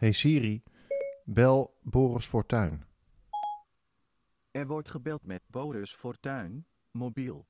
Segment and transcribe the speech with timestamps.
[0.00, 0.62] Hey Siri,
[1.24, 2.84] bel Boris Fortuyn.
[4.50, 7.46] Er wordt gebeld met Boris Fortuyn, mobiel.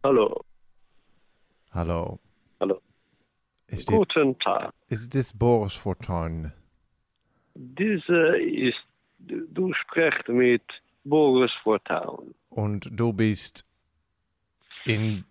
[0.00, 0.44] Hallo.
[1.70, 2.18] Hallo.
[2.58, 2.80] Hallo.
[3.66, 4.72] Is dit, Guten Tag.
[4.88, 6.52] is dit Boris Fortuyn?
[7.54, 8.86] Diese ist,
[9.18, 10.62] du sprichst mit
[11.04, 12.34] Boris Fortuyn.
[12.50, 13.64] Und du bist
[14.84, 15.24] in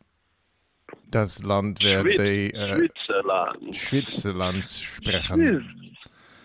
[1.09, 3.75] das Land, wer Schwitz- die äh, Switzerland.
[3.75, 5.97] Schweizerland sprechen.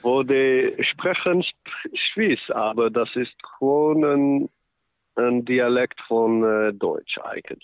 [0.02, 4.50] Wo die sprechen Sp- Swiss, aber das ist gewoon een,
[5.14, 7.62] een dialect van eh, Deutsch eigenlijk.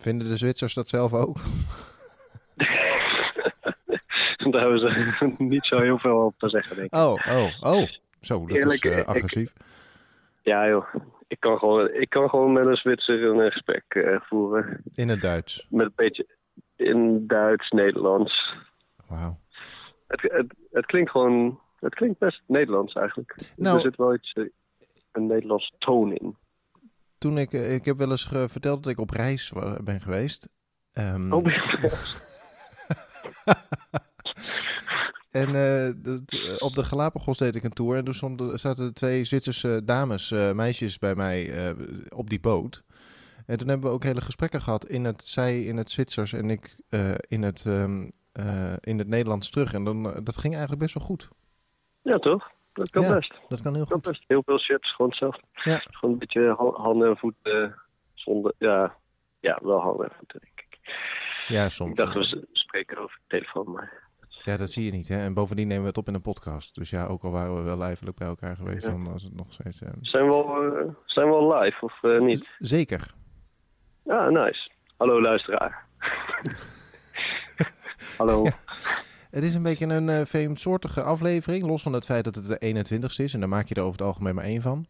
[0.00, 1.36] Vinden de Zwitsers dat zelf ook?
[4.50, 6.98] Daar hebben ze niet zo heel veel op te zeggen, denk ik.
[6.98, 7.88] Oh, oh, oh.
[8.20, 9.52] Zo, dat Eerlijk, is eh, ik- agressief.
[10.42, 10.94] Ja joh,
[11.26, 14.82] ik kan gewoon, ik kan gewoon met een Zwitser een gesprek eh, voeren.
[14.94, 15.66] In het Duits.
[15.70, 16.26] Met een beetje
[16.76, 18.54] in Duits, Nederlands.
[19.06, 19.38] Wauw.
[20.06, 23.34] Het, het, het klinkt gewoon, het klinkt best Nederlands eigenlijk.
[23.56, 24.44] Nou- er zit wel iets, eh,
[25.12, 26.36] een Nederlands toon in.
[27.18, 29.52] Toen ik, eh, ik heb wel eens verteld dat ik op reis
[29.84, 30.48] ben geweest.
[30.92, 31.96] Ehm, Oh, ben je-
[35.30, 35.94] En eh, eh,
[36.58, 37.96] op de Galapagos deed ik een tour.
[37.96, 41.74] En toen stonden, zaten twee Zwitserse dames, eh, meisjes bij mij
[42.08, 42.82] op die boot.
[43.46, 44.86] En toen hebben we ook hele gesprekken gehad.
[44.86, 46.76] In het, zij in het Zwitsers en ik
[47.28, 49.72] in, het, ehm, eh, in het Nederlands terug.
[49.72, 51.28] En dan, dat ging eigenlijk best wel goed.
[52.02, 52.50] ja toch?
[52.72, 53.14] Dat kan Ja.
[53.14, 53.34] best.
[53.48, 54.10] Dat kan heel kan goed.
[54.12, 54.24] best.
[54.26, 55.42] Heel veel shit, gewoon hetzelfde.
[55.52, 55.76] Ja.
[55.90, 57.74] Gewoon een beetje ha- handen en voeten
[58.14, 58.96] zonder, ja,
[59.40, 60.78] ja, wel handen en voeten denk ik.
[61.48, 61.90] Ja, soms.
[61.90, 64.07] Ik dacht we spreken over de telefoon, maar
[64.42, 65.08] Ja, dat zie je niet.
[65.08, 65.22] Hè?
[65.22, 66.74] En bovendien nemen we het op in een podcast.
[66.74, 68.90] Dus ja, ook al waren we wel lijfelijk bij elkaar geweest, Ja.
[68.90, 69.82] dan was het nog steeds...
[69.82, 72.46] eh, zijn we al, eh, zijn we al live of eh, niet?
[72.58, 73.14] Zeker.
[74.04, 74.70] Ja, nice.
[74.96, 75.86] Hallo luisteraar.
[78.18, 78.44] Hallo.
[78.44, 78.52] Ja.
[79.30, 82.84] Het is een beetje een eh vreemdsoortige aflevering, los van het feit dat het de
[82.84, 83.34] 21ste is.
[83.34, 84.86] En daar maak je er over het algemeen maar één van.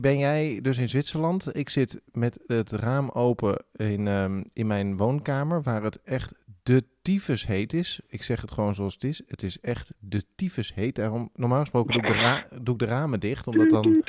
[0.00, 1.56] Ben jij dus in Zwitserland?
[1.56, 6.34] Ik zit met het raam open in, ehm, in mijn woonkamer, waar het echt
[6.68, 8.00] de tyfus heet is.
[8.06, 9.22] Ik zeg het gewoon zoals het is.
[9.26, 10.94] Het is echt de tyfus heet.
[10.94, 13.82] Daarom, normaal gesproken doe ik, de ra- doe ik de ramen dicht, omdat dan...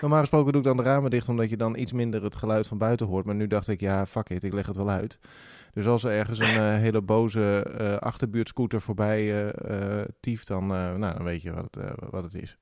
[0.00, 2.66] Normaal gesproken doe ik dan de ramen dicht, omdat je dan iets minder het geluid
[2.66, 3.24] van buiten hoort.
[3.24, 5.18] Maar nu dacht ik, ja, fuck it, ik leg het wel uit.
[5.72, 10.98] Dus als er ergens een eh, hele boze eh achterbuurtscooter voorbij eh, tieft, dan, nou,
[10.98, 12.56] dan weet je wat het, wat het is.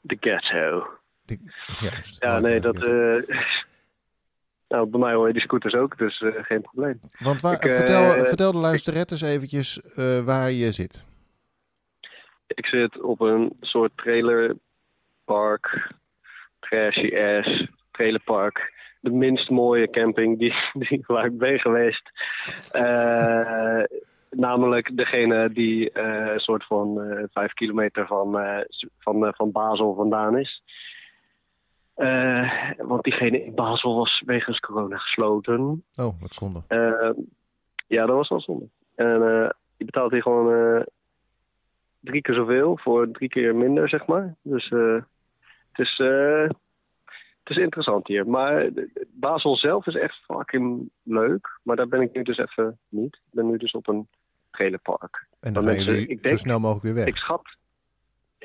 [0.00, 2.08] De ghetto.
[2.18, 2.76] Ja, nee, dat...
[4.74, 7.00] nou, bij mij hoor je die scooters ook, dus eh, geen probleem.
[7.18, 11.04] Want waar, ik, eh, vertel, eh, vertel de luisterettes eventjes eh, waar je zit.
[12.46, 15.92] Ik zit op een soort trailerpark,
[16.60, 18.72] trashy ass trailerpark.
[19.00, 20.54] De minst mooie camping die,
[20.88, 22.10] die, waar ik ben geweest.
[24.30, 27.00] Namelijk degene die een soort van
[27.32, 28.38] vijf kilometer van,
[28.98, 30.62] van, van Basel vandaan is.
[31.94, 35.84] Eh, want diegene in Basel was wegens corona gesloten.
[35.96, 36.62] Oh, wat zonde.
[36.66, 37.10] Eh,
[37.86, 38.68] ja, dat was wel zonde.
[38.94, 40.84] En eh, je betaalt hier gewoon
[42.00, 44.34] drie keer zoveel voor drie keer minder, zeg maar.
[44.42, 45.96] Dus het, is,
[47.42, 48.28] het is interessant hier.
[48.28, 48.68] Maar
[49.08, 51.58] Basel zelf is echt fucking leuk.
[51.62, 53.14] Maar daar ben ik nu dus even niet.
[53.14, 54.08] Ik ben nu dus op een
[54.50, 55.26] trailerpark.
[55.40, 57.06] En Dan ga je ik zo denk- snel mogelijk weer weg.
[57.06, 57.56] Ik schat,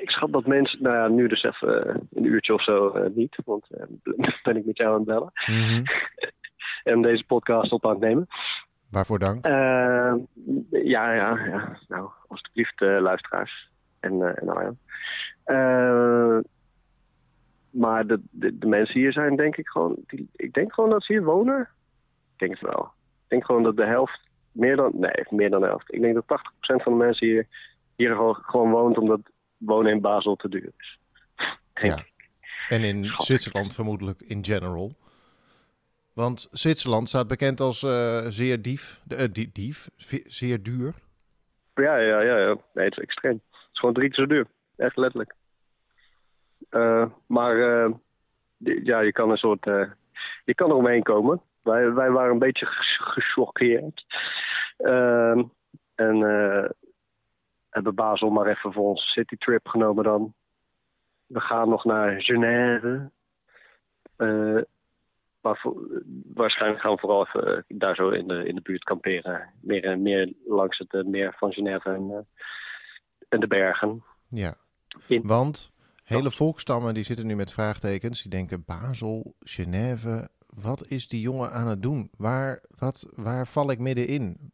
[0.00, 3.10] ik schat dat mensen, nou ja, nu dus even eh, een uurtje of zo eh,
[3.14, 3.36] niet.
[3.44, 3.84] Want eh,
[4.42, 5.32] ben ik met jou aan het bellen.
[5.46, 5.82] Mhm.
[6.84, 8.26] En deze podcast op aan het nemen.
[8.90, 9.46] Waarvoor dank.
[9.46, 11.78] Ja, ja, ja.
[11.88, 13.70] Nou, alsjeblieft, luisteraars.
[14.00, 14.74] En, en ja.
[15.44, 16.38] Eh,
[17.70, 19.96] maar de, de, de mensen hier zijn, denk ik gewoon.
[20.06, 21.60] Die, ik denk gewoon dat ze hier wonen.
[21.60, 22.84] Ik denk het wel.
[23.22, 24.20] Ik denk gewoon dat de helft,
[24.52, 24.92] meer dan.
[24.94, 25.94] Nee, meer dan de helft.
[25.94, 26.40] Ik denk dat
[26.78, 27.46] 80% van de mensen hier,
[27.96, 29.20] hier gewoon, gewoon woont omdat
[29.60, 30.98] wonen in Basel te duur is.
[31.72, 31.98] Denk Ja.
[31.98, 32.12] ik.
[32.68, 34.94] En in Zwitserland vermoedelijk in general.
[36.12, 39.88] Want Zwitserland staat bekend als eh, zeer dief, eh, die- dief,
[40.26, 40.94] zeer duur.
[41.74, 42.56] Ja, ja, ja, ja.
[42.74, 43.32] Nee, het is extreem.
[43.50, 44.46] Het is gewoon drie keer zo duur.
[44.76, 45.34] Echt letterlijk.
[46.70, 47.56] Eh, maar
[48.58, 49.64] ja, je kan een soort.
[50.44, 51.40] je kan er omheen komen.
[51.62, 54.04] Wij, wij waren een beetje gechoqueerd.
[54.76, 55.42] Ehm,
[55.94, 56.70] en eh,
[57.70, 60.34] hebben Basel maar even voor onze citytrip genomen dan.
[61.26, 63.10] We gaan nog naar Genève.
[64.16, 64.58] Eh,
[65.40, 66.02] maar voor-
[66.34, 69.50] waarschijnlijk gaan we vooral even eh, daar zo in de, in de buurt kamperen.
[69.60, 72.26] Meer, en meer langs het eh, meer van Genève en,
[73.28, 74.02] en de bergen.
[74.28, 74.54] Ja.
[75.06, 75.72] In- Want
[76.04, 78.22] hele volkstammen die zitten nu met vraagtekens.
[78.22, 80.28] Die denken Basel, Genève.
[80.62, 82.10] Wat is die jongen aan het doen?
[82.16, 84.52] Waar, wat, waar val ik middenin?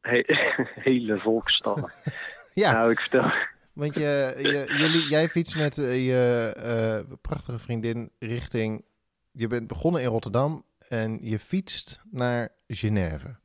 [0.00, 0.24] He-
[0.90, 1.90] hele volkstammen.
[2.52, 3.32] Ja, Nou, ik vertel.
[3.72, 8.84] want je, je, jullie, jij fietst met eh, je eh, prachtige vriendin richting...
[9.32, 13.36] Je bent begonnen in Rotterdam en je fietst naar Genève.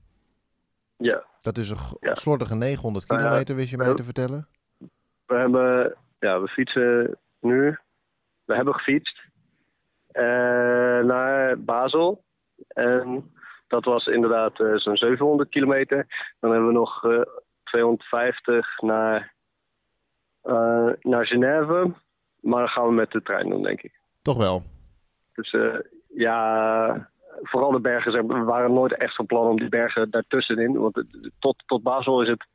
[0.98, 2.16] Ja, Dat is een Ja.
[2.16, 4.48] slordige 900 Nou kilometer, wist je mij te vertellen?
[5.26, 7.78] we hebben, ja, we fietsen nu.
[8.46, 9.20] We hebben gefietst
[10.08, 10.24] eh,
[11.04, 12.24] naar Basel.
[12.68, 13.32] En
[13.68, 16.08] dat was inderdaad eh, zo'n 700 kilometer.
[16.40, 17.22] Dan hebben we nog eh,
[17.64, 19.34] 250 naar,
[20.42, 21.94] eh, naar Genève.
[22.40, 24.00] Maar dan gaan we met de trein doen, denk ik.
[24.22, 24.64] Toch wel.
[25.34, 27.10] Dus eh, ja,
[27.42, 28.12] vooral de bergen.
[28.12, 30.78] zeg We waren nooit echt van plan om die bergen daartussenin.
[30.80, 31.04] Want
[31.40, 32.46] tot, tot Basel is het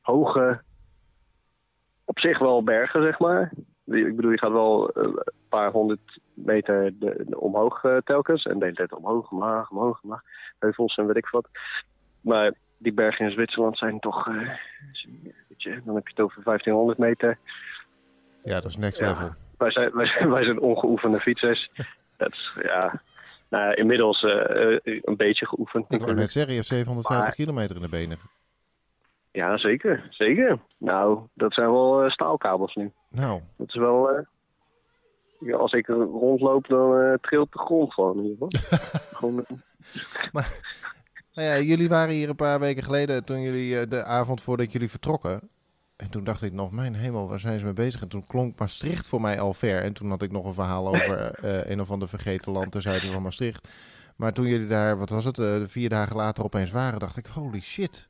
[0.00, 0.60] hoge,
[2.08, 3.50] op zich wel bergen, zeg maar.
[3.86, 6.92] Ik bedoel, je gaat wel eh, een paar honderd meter
[7.30, 8.44] omhoog eh, telkens.
[8.44, 10.22] En de hele tijd omhoog, omlaag, omhoog, omlaag.
[10.58, 11.48] Heuvels en weet ik wat.
[12.20, 14.28] Maar die bergen in Zwitserland zijn toch...
[14.28, 14.34] eh,
[15.48, 17.38] weet je, dan heb je het over 1500 meter.
[18.44, 19.08] Ja, dat is next Ja.
[19.08, 19.30] level.
[19.58, 21.70] Wij zijn, wij zijn, wij zijn ongeoefende fietsers.
[22.16, 23.02] Dat is, ja,
[23.48, 25.92] nou, inmiddels een beetje geoefend.
[25.92, 28.18] Ik wou net zeggen, je hebt 750 Maar- kilometer in de benen.
[29.32, 30.06] Ja, zeker.
[30.10, 30.58] Zeker.
[30.78, 32.92] Nou, dat zijn wel eh, staalkabels nu.
[33.10, 34.10] Nou, Dat is wel...
[34.10, 34.22] eh,
[35.40, 38.36] ja, als ik rondloop, dan eh, trilt de grond gewoon hier.
[38.38, 38.48] Hoor.
[39.18, 39.56] gewoon, eh,
[41.34, 44.90] Nou ja, jullie waren hier een paar weken geleden toen jullie de avond voordat jullie
[44.90, 45.48] vertrokken.
[45.96, 48.00] En toen dacht ik nog, mijn hemel, waar zijn ze mee bezig?
[48.02, 49.82] En toen klonk Maastricht voor mij al ver.
[49.82, 51.30] En toen had ik nog een verhaal over
[51.70, 53.68] een of ander vergeten land ten zuiden van Maastricht.
[54.16, 55.40] Maar toen jullie daar, wat was het,
[55.70, 58.08] vier dagen later opeens waren, dacht ik, holy shit.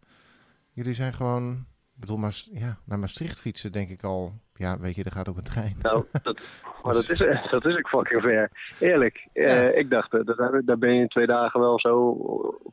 [0.78, 1.52] Jullie zijn gewoon,
[1.94, 4.32] ik bedoel, Maas, ja, naar Maastricht fietsen denk ik al.
[4.54, 5.76] Ja, weet je, er gaat ook een trein.
[5.82, 6.40] nou, dat,
[6.82, 8.50] maar dat is, eh, dat is ook fucking ver.
[8.80, 9.28] Eerlijk.
[9.32, 12.16] Eh, ik dacht, eh, daar, daar ben je in twee dagen wel zo,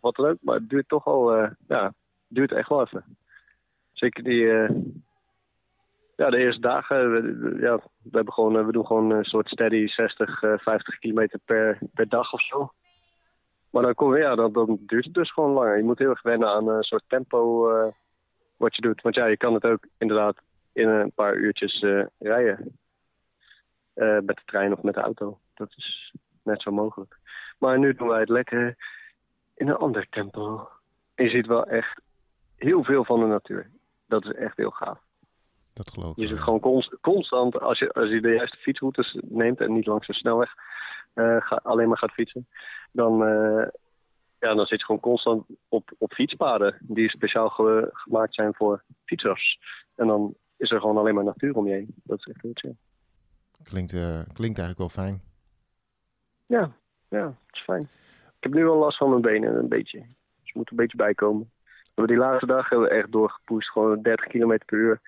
[0.02, 0.38] wat dan ook.
[0.42, 1.94] Maar het duurt toch al, ja,
[2.28, 3.18] duurt echt wel even.
[3.92, 4.48] Zeker die,
[6.16, 9.88] ja, de eerste dagen, we, ja, we, hebben gewoon, we doen gewoon een soort steady
[9.88, 12.72] 60, eh, 50 kilometer per, per dag of zo.
[13.75, 15.77] Maar dan, kom, je- ja, dan, dan duurt het dus gewoon langer.
[15.77, 17.92] Je moet heel erg wennen aan een soort tempo eh,
[18.57, 19.01] wat je doet.
[19.01, 20.38] Want ja, je kan het ook inderdaad
[20.74, 22.77] in een paar uurtjes eh, rijden.
[23.94, 25.39] Eh, met de trein of met de auto.
[25.54, 26.13] Dat is
[26.44, 27.18] net zo mogelijk.
[27.57, 28.75] Maar nu doen wij het lekker
[29.56, 30.69] in een ander tempo.
[31.16, 32.01] En je ziet wel echt
[32.56, 33.69] heel veel van de natuur.
[34.07, 35.00] Dat is echt heel gaaf.
[35.74, 36.18] Dat geloof ik.
[36.24, 39.86] Je zit gewoon const- constant, als je, als je de juiste fietsroutes neemt en niet
[39.86, 40.54] langs de snelweg
[41.15, 42.47] ga, alleen maar gaat fietsen,
[42.91, 43.67] dan, eh,
[44.39, 48.83] ja, dan zit je gewoon constant op, op fietspaden die speciaal ge- gemaakt zijn voor
[49.06, 49.59] fietsers.
[49.95, 51.94] En dan is er gewoon alleen maar natuur om je heen.
[52.03, 52.75] Dat is echt heel chill.
[53.63, 55.21] Klinkt, eh, klinkt eigenlijk wel fijn.
[56.45, 56.71] Ja,
[57.09, 57.81] ja, dat is fijn.
[58.38, 60.00] Ik heb nu wel last van mijn benen, een beetje.
[60.00, 61.51] Dus ik moet een beetje bijkomen.
[61.63, 63.69] We hebben die laatste dag hebben we echt doorgepoest.
[63.71, 65.00] Gewoon 30 km per uur.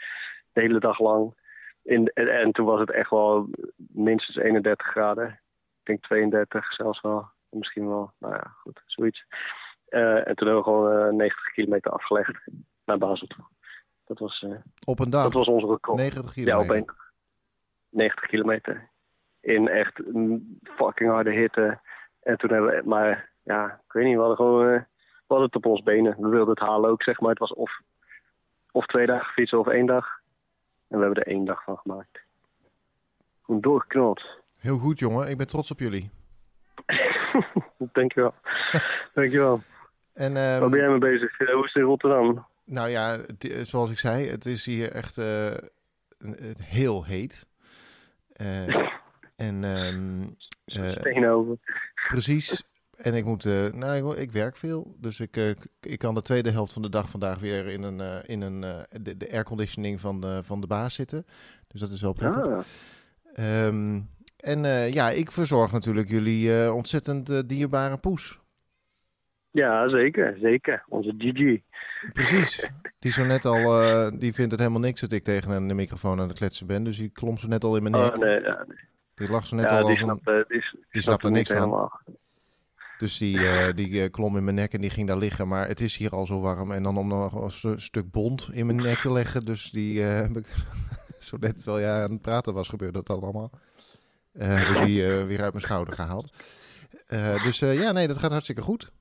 [0.53, 1.35] De hele dag lang.
[1.83, 5.39] In, en, en toen was het echt wel minstens 31 graden.
[5.87, 7.29] Ik denk 32 zelfs wel.
[7.49, 9.25] Misschien wel, nou ja, goed, zoiets.
[9.87, 12.47] Eh, en toen hebben we gewoon eh, 90 kilometer afgelegd
[12.85, 13.45] naar Basel toe.
[14.05, 14.55] Dat was, eh,
[14.85, 15.97] Op een dag, dat was onze record.
[15.97, 16.69] 90 Ja, kilometer.
[16.69, 17.11] op één dag.
[17.89, 18.89] 90 kilometer.
[19.39, 21.79] In echt een fucking harde hitte.
[22.23, 25.45] En toen hebben we, maar ja, ik weet niet, we hadden gewoon, eh, we hadden
[25.45, 26.15] het op ons benen.
[26.21, 27.29] We wilden het halen ook, zeg maar.
[27.29, 27.79] Het was of,
[28.71, 30.07] of twee dagen fietsen of één dag.
[30.87, 32.19] En we hebben er één dag van gemaakt.
[33.41, 34.45] Gewoon doorgeknald.
[34.67, 35.29] Heel goed, jongen.
[35.29, 36.09] Ik ben trots op jullie.
[37.93, 38.33] Dankjewel.
[39.13, 39.61] Dankjewel.
[40.13, 41.39] En, ehm, Waar ben jij mee bezig?
[41.39, 42.45] Eh, Hoe is het in Rotterdam?
[42.65, 45.53] Nou ja, het- eh, zoals ik zei, het is hier echt eh,
[46.61, 47.45] heel heet.
[48.33, 48.67] Eh,
[49.47, 50.27] en ehm,
[50.65, 51.51] eh,
[52.07, 52.63] precies.
[52.95, 53.43] En ik moet,
[53.73, 57.09] nou, ik, ik werk veel, dus ik, ik kan de tweede helft van de dag
[57.09, 58.61] vandaag weer in een, in een
[59.01, 61.25] de, de airconditioning van de, van de baas zitten.
[61.67, 62.45] Dus dat is wel prettig.
[62.47, 62.59] Ah,
[63.33, 63.99] Ehm,
[64.37, 68.39] en eh, ja, ik verzorg natuurlijk jullie eh, ontzettend eh, dierbare poes.
[69.51, 70.37] ja, zeker.
[70.41, 70.83] Zeker.
[70.87, 71.63] Onze Gigi.
[72.13, 72.69] Precies.
[72.99, 73.61] Die zo net al,
[74.19, 76.83] die vindt het helemaal niks dat ik tegen een microfoon aan het kletsen ben.
[76.83, 78.15] Dus die klom zo net al in mijn nek.
[78.15, 78.77] Oh, nee, ja, nee.
[79.15, 81.49] Die lag zo net ja al die als een- eh, die, die snapt er niks
[81.49, 81.57] van.
[81.57, 82.01] helemaal.
[82.97, 85.47] Dus die, die klom in mijn nek en die ging daar liggen.
[85.47, 86.71] Maar het is hier al zo warm.
[86.71, 89.45] En dan om nog een stu- stuk bont in mijn nek te leggen.
[89.45, 90.45] Dus die heb ik
[91.19, 93.51] zo net terwijl jij aan het praten was, gebeurde dat allemaal.
[94.37, 96.37] Eh, heb ik die eh, weer uit mijn schouder gehaald.
[97.07, 98.91] Eh, dus ja, nee, dat gaat hartstikke goed.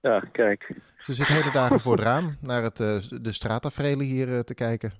[0.00, 0.74] Ja, kijk.
[0.98, 2.76] Ze zit hele dagen voor het raam naar het,
[3.22, 4.92] de straattaferelen hier te kijken.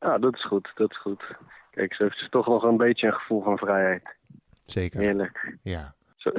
[0.00, 1.24] Ja, dat is goed, dat is goed.
[1.70, 4.02] Kijk, ze heeft toch nog een beetje een gevoel van vrijheid.
[4.64, 5.56] Zeker, Heerlijk.
[5.62, 5.94] ja.
[6.16, 6.30] Zo,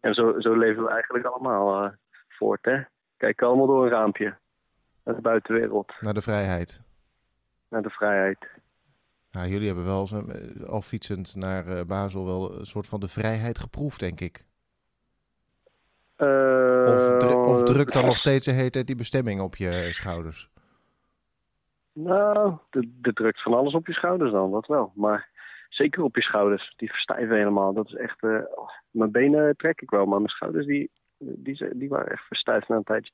[0.00, 1.94] en zo, zo leven we eigenlijk allemaal
[2.28, 2.82] voort, hè?
[3.16, 4.36] Kijk allemaal door een raampje.
[5.04, 6.80] Naar de buitenwereld, Naar de vrijheid.
[7.68, 8.48] naar de vrijheid.
[9.34, 13.08] Nou, jullie hebben wel eh, al fietsend naar eh, Basel wel een soort van de
[13.08, 14.44] vrijheid geproefd, denk ik.
[16.16, 19.88] Of, Eh, dru- of drukt dan nog steeds de hele tijd die bestemming op je
[19.90, 20.48] schouders?
[21.92, 24.92] Nou, er drukt van alles op je schouders dan, dat wel.
[24.94, 25.28] Maar
[25.68, 27.72] zeker op je schouders, die verstijven helemaal.
[27.72, 28.22] Dat is echt...
[28.22, 32.68] oh, mijn benen trek ik wel, maar mijn schouders die, die, die waren echt verstijfd
[32.68, 33.12] na een tijdje.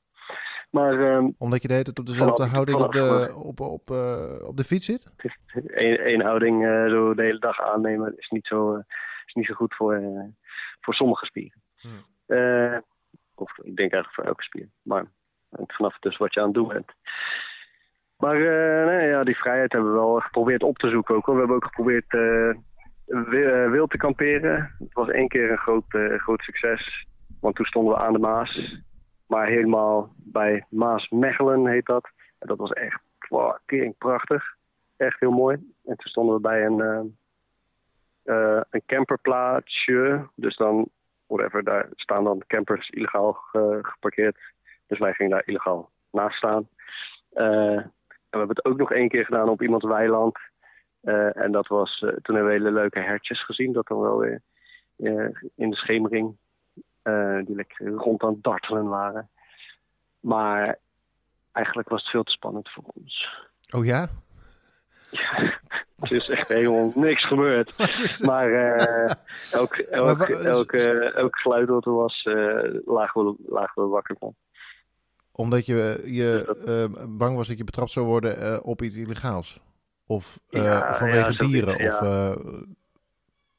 [0.71, 3.59] Maar ehm, Omdat je de hele tijd op dezelfde Vanaf- houding op de, vanaf- op,
[3.59, 5.11] op, eh, op de fiets zit?
[5.73, 8.79] één houding eh, zo de hele dag aannemen is niet zo, eh,
[9.25, 10.23] is niet zo goed voor, eh,
[10.81, 11.61] voor sommige spieren.
[11.75, 12.05] Hmm.
[12.37, 12.77] Eh,
[13.35, 14.69] of ik denk eigenlijk voor elke spier.
[14.81, 15.05] Maar
[15.49, 16.91] hangt vanaf dus wat je aan het doen bent.
[18.17, 21.25] Maar eh, nee, ja, die vrijheid hebben we wel geprobeerd op te zoeken ook.
[21.25, 21.33] Hoor.
[21.33, 22.53] We hebben ook geprobeerd eh,
[23.05, 24.75] wi- eh, wild te kamperen.
[24.79, 27.07] Het was één keer een groot, eh, groot succes.
[27.39, 28.79] Want toen stonden we aan de Maas.
[29.27, 32.09] Maar helemaal bij Maasmechelen heet dat.
[32.39, 33.55] En dat was echt wow,
[33.97, 34.55] prachtig.
[34.97, 35.55] Echt heel mooi.
[35.85, 36.81] En toen stonden we bij een,
[38.23, 40.27] eh, een camperplaatsje.
[40.35, 40.89] Dus dan,
[41.27, 44.37] whatever, daar staan dan campers illegaal ge- geparkeerd.
[44.87, 46.67] Dus wij gingen daar illegaal naast staan.
[47.33, 47.91] Eh, en
[48.29, 50.37] we hebben het ook nog één keer gedaan op iemands weiland.
[51.33, 53.73] En dat was, toen hebben we hele leuke hertjes gezien.
[53.73, 54.41] Dat dan wel weer
[55.55, 56.37] in de schemering.
[57.45, 59.29] die lekker rond aan het dartelen waren.
[60.21, 60.79] Maar
[61.51, 63.29] eigenlijk was het veel te spannend voor ons.
[63.75, 64.09] Oh ja?
[65.09, 65.37] Ja,
[65.99, 67.73] er is echt helemaal niks gebeurd.
[68.25, 69.13] Maar eh,
[69.51, 74.15] elk, elk, Maar elk, elk geluid wat er was, eh, lagen, we, lagen we wakker
[74.19, 74.35] van.
[75.31, 79.59] Omdat je, je eh, bang was dat je betrapt zou worden op iets illegaals?
[80.05, 81.83] Of Ja, vanwege ja, dieren?
[81.83, 82.31] ja.
[82.31, 82.63] Of,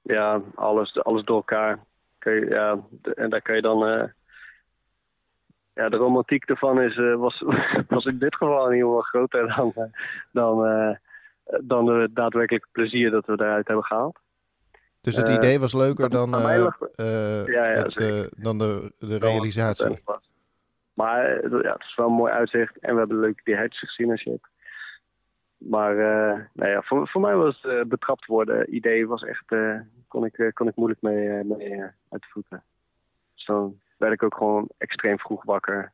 [0.02, 1.84] Ja, alles, alles door elkaar.
[2.18, 2.78] Kun je, ja,
[3.14, 4.10] en daar kan je dan...
[5.74, 7.44] ja, de romantiek ervan is, eh, was,
[7.88, 9.84] was in dit geval in ieder geval groter dan, eh,
[10.32, 10.96] dan, eh,
[11.60, 14.18] dan de daadwerkelijke plezier dat we daaruit hebben gehaald.
[15.00, 18.28] dus het idee was leuker dan, mij lag- Ja, ja, het, zeker.
[18.36, 19.86] dan de, de realisatie.
[20.04, 20.30] het.
[20.94, 21.28] Maar
[21.62, 22.78] ja, het is wel een mooi uitzicht.
[22.78, 24.40] En we hebben leuk die hertjes gezien en shit.
[25.56, 25.94] Maar
[26.52, 29.44] nou ja, voor, voor mij was eh, betrapt worden idee was echt...
[30.08, 32.62] kon, ik, kon ik moeilijk mee, mee uit de voeten.
[33.46, 35.92] Dan werd ik ook gewoon extreem vroeg wakker.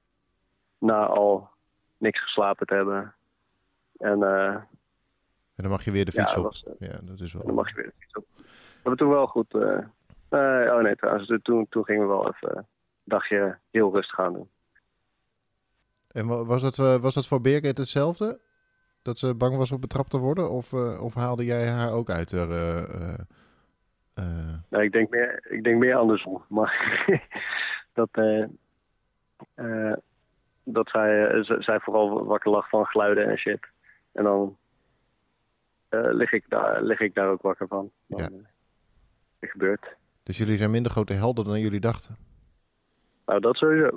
[0.78, 1.50] Na al
[1.96, 3.14] niks geslapen te hebben.
[3.98, 4.66] En En
[5.64, 6.42] dan mag je weer de fiets op.
[6.44, 7.42] was, Ja, dat is wel...
[7.46, 8.24] dan mag je weer de fiets op.
[8.36, 8.42] We
[8.74, 9.54] hebben toen wel goed...
[9.54, 9.78] eh,
[10.28, 12.66] eh, oh nee, trouwens, toen, toen gingen we wel even een
[13.04, 14.48] dagje heel rustig aan doen.
[16.08, 18.40] En wa- was dat, eh, was dat voor Birgit hetzelfde?
[19.02, 20.50] Dat ze bang was om betrapt te worden?
[20.50, 22.38] Of, of haalde jij haar ook uit eh,
[24.68, 26.44] Nou, ik denk meer, ik denk meer andersom.
[26.48, 27.04] Maar
[28.06, 28.42] dat, eh,
[29.54, 29.96] eh,
[30.64, 33.66] dat zij, eh, zij vooral wakker lag van geluiden en shit.
[34.12, 34.56] En dan
[35.90, 37.90] lig, ik daar, lig ik daar ook wakker van.
[38.06, 38.28] Dan, Ja.
[39.38, 39.96] het gebeurt.
[40.22, 42.16] dus jullie zijn minder grote helden dan jullie dachten?
[43.26, 43.96] Nou, dat sowieso.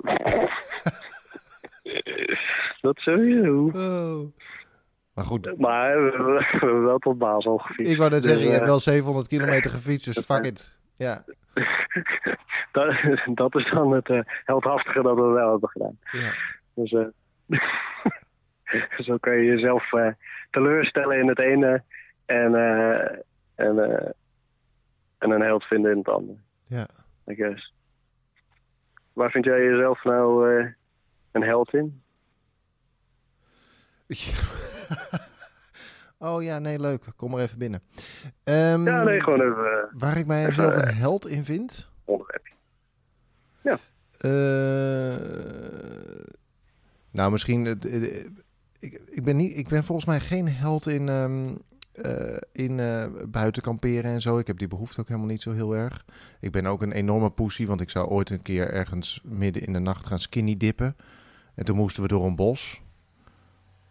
[2.80, 3.70] dat sowieso.
[3.74, 4.26] Oh.
[5.14, 7.92] Maar goed, Maar we, we- we hebben wel tot Basel gefietst.
[7.92, 10.72] ik wou net Dus, zeggen, je hebt eh, wel 700 kilometer gefietst, dus fuck it.
[11.02, 11.24] Ja,
[12.72, 12.94] dat,
[13.34, 15.98] dat is dan het eh, heldhaftige dat we wel hebben gedaan.
[16.12, 16.32] ja.
[16.74, 17.06] Dus eh,
[19.06, 20.12] zo kan je jezelf eh,
[20.50, 21.82] teleurstellen in het ene
[22.26, 22.54] en,
[23.54, 23.78] en,
[25.18, 26.38] en een held vinden in het andere.
[26.66, 26.86] ja.
[27.28, 27.74] I guess.
[29.12, 30.48] Waar vind jij jezelf nou
[31.32, 32.02] een held in?
[36.22, 37.04] Oh ja, nee, leuk.
[37.16, 37.82] Kom maar even binnen.
[38.44, 41.44] Ehm, Ja, nee, gewoon even eh, Waar ik mij even, zelf eh, een held in
[41.44, 41.90] vind?
[42.04, 42.50] onderwerpje.
[44.18, 44.28] Eh,
[47.10, 47.66] nou, misschien.
[47.66, 48.24] eh,
[48.78, 53.62] ik, ik, ben niet, ik ben volgens mij geen held in, eh, in eh, buiten
[53.62, 54.38] kamperen en zo.
[54.38, 56.04] Ik heb die behoefte ook helemaal niet zo heel erg.
[56.40, 59.72] Ik ben ook een enorme poesie, want ik zou ooit een keer ergens midden in
[59.72, 60.96] de nacht gaan skinny dippen.
[61.54, 62.80] En toen moesten we door een bos.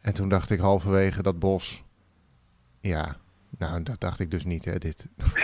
[0.01, 1.83] En toen dacht ik halverwege dat bos.
[2.81, 3.15] Ja,
[3.57, 5.07] nou, dat dacht ik dus niet, hè, dit.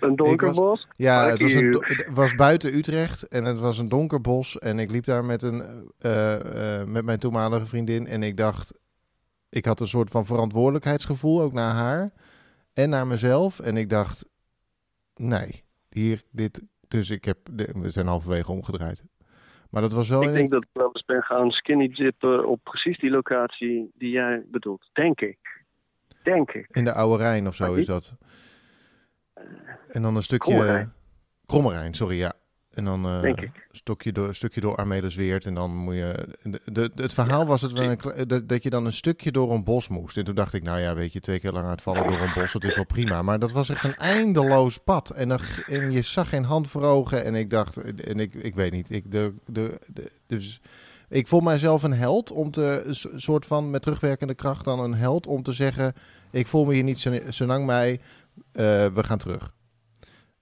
[0.00, 0.86] Een donker bos?
[0.96, 4.58] Ja, het was, een, het was buiten Utrecht en het was een donker bos.
[4.58, 8.06] En ik liep daar met, een, eh, eh, met mijn toenmalige vriendin.
[8.06, 8.78] En ik dacht,
[9.50, 12.10] ik had een soort van verantwoordelijkheidsgevoel, ook naar haar
[12.74, 13.60] en naar mezelf.
[13.60, 14.28] En ik dacht,
[15.14, 16.62] nee, hier, dit.
[16.88, 19.04] Dus ik heb, we zijn halverwege omgedraaid.
[19.70, 22.46] Maar dat was wel Ik in denk dat ik wel eens ben gaan skinny dippen
[22.46, 24.88] op precies die locatie die jij bedoelt.
[24.92, 25.38] Denk ik.
[26.22, 26.66] Denk ik.
[26.70, 28.12] In de Oude Rijn of zo is dat.
[29.88, 30.52] En dan een stukje...
[30.52, 30.92] Kromme Rijn.
[31.46, 32.32] Kromme Rijn, sorry, ja.
[32.78, 33.66] En dan eh Denk ik.
[33.70, 34.76] Stukje door, stukje door.
[34.76, 36.36] En dan moet je...
[36.42, 39.64] De, de, het verhaal was het een dat, dat je dan een stukje door een
[39.64, 40.16] bos moest.
[40.16, 42.52] En toen dacht ik, nou ja, weet je, twee keer lang uitvallen door een bos,
[42.52, 43.22] dat is wel prima.
[43.22, 45.10] Maar dat was echt een eindeloos pad.
[45.10, 45.28] En,
[45.90, 47.24] je zag geen hand voor ogen.
[47.24, 50.60] En ik dacht, en ik, ik weet niet, ik, de, de, de, dus...
[51.08, 54.80] Ik voel mijzelf een held om te, een so- soort van met terugwerkende kracht dan
[54.80, 55.92] een held om te zeggen:
[56.30, 58.00] Ik voel me hier niet zo, zo lang mij,
[58.52, 59.54] eh, we gaan terug.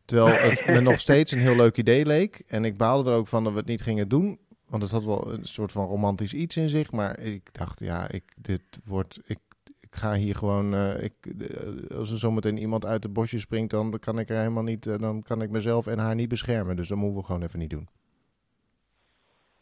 [0.04, 2.42] Terwijl het me nog steeds een heel leuk idee leek.
[2.46, 4.38] En ik baalde er ook van dat we het niet gingen doen.
[4.68, 6.92] Want het had wel een soort van romantisch iets in zich.
[6.92, 9.20] Maar ik dacht, ja, ik, dit wordt.
[9.24, 9.38] Ik,
[9.80, 10.74] ik ga hier gewoon.
[10.74, 14.38] eh, ik, eh, als er zometeen iemand uit het bosje springt, dan kan ik er
[14.38, 14.82] helemaal niet.
[14.98, 16.76] dan kan ik mezelf en haar niet beschermen.
[16.76, 17.88] Dus dat moeten we gewoon even niet doen.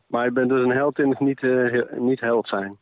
[0.06, 2.76] Maar je bent dus een held in het niet, eh, niet held zijn.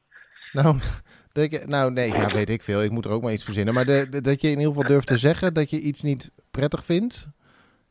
[0.52, 0.78] Nou,
[1.32, 2.82] je, nou, nee, ja, weet ik veel.
[2.82, 3.74] Ik moet er ook maar iets verzinnen.
[3.74, 6.30] Maar de, de- dat je in ieder geval durft te zeggen dat je iets niet
[6.50, 7.28] prettig vindt.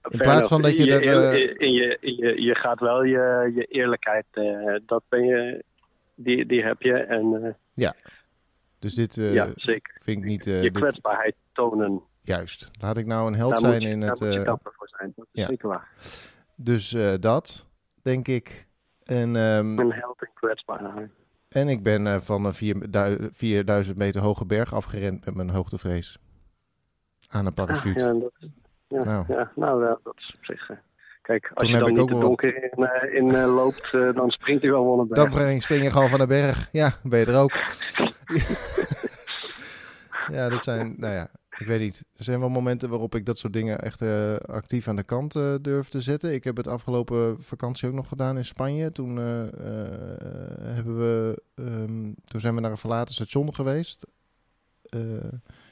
[0.09, 3.51] In plaats van dat je er, eh, in je, in je, je gaat wel je,
[3.55, 5.63] je eerlijkheid, eh, dat ben je,
[6.15, 6.93] die, die heb je.
[6.93, 7.89] En eh,
[8.79, 9.97] Dus dit ja, zeker.
[10.03, 12.01] vind ik niet je dit- kwetsbaarheid tonen.
[12.21, 12.69] juist.
[12.79, 14.19] Laat ik nou een held Daar zijn in daar het.
[14.19, 15.13] moet je voor zijn.
[15.15, 15.47] Dat is ja.
[15.47, 15.89] zeker waar.
[16.55, 17.65] dus dat,
[18.01, 18.67] denk ik.
[19.11, 21.11] En, ehm, Een held en
[21.49, 26.17] en ik ben eh, van een 4000 4000 meter hoge berg afgerend met mijn hoogtevrees.
[27.29, 28.05] Aan een parachute.
[28.05, 28.31] Ah, ja, dat,
[28.87, 29.25] ja, Nou.
[29.27, 30.69] ja, nou dat is op zich.
[30.69, 30.77] eh,
[31.21, 34.61] Kijk, als Toen je dan niet de wel donker in, eh, in loopt, dan springt
[34.61, 35.31] hij wel van de berg.
[35.33, 36.69] Dan spring je gewoon van de berg.
[36.71, 37.51] Ja, ben je er ook.
[40.37, 41.27] ja, dat zijn, nou ja,
[41.61, 42.05] ik weet niet.
[42.15, 45.35] Er zijn wel momenten waarop ik dat soort dingen echt eh, actief aan de kant
[45.35, 46.33] eh, durf te zetten.
[46.33, 48.91] Ik heb het afgelopen vakantie ook nog gedaan in Spanje.
[48.91, 49.23] Toen, eh,
[50.73, 54.05] hebben we, ehm, toen zijn we naar een verlaten station geweest.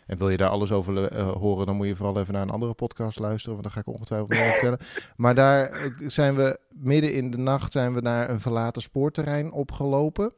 [0.05, 2.73] En wil je daar alles over horen, dan moet je vooral even naar een andere
[2.73, 4.79] podcast luisteren, want daar ga ik ongetwijfeld meer over vertellen.
[5.15, 10.33] Maar daar zijn we midden in de nacht zijn we naar een verlaten spoorterrein opgelopen.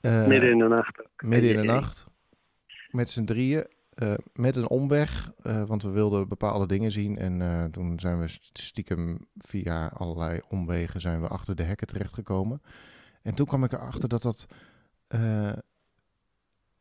[0.00, 1.02] Midden in de nacht.
[1.22, 2.06] midden in de nacht.
[2.90, 3.66] Met z'n drieën.
[3.94, 7.18] Eh, met een omweg, eh, want we wilden bepaalde dingen zien.
[7.18, 12.62] En eh, toen zijn we stiekem via allerlei omwegen zijn we achter de hekken terechtgekomen.
[13.22, 14.46] En toen kwam ik erachter dat dat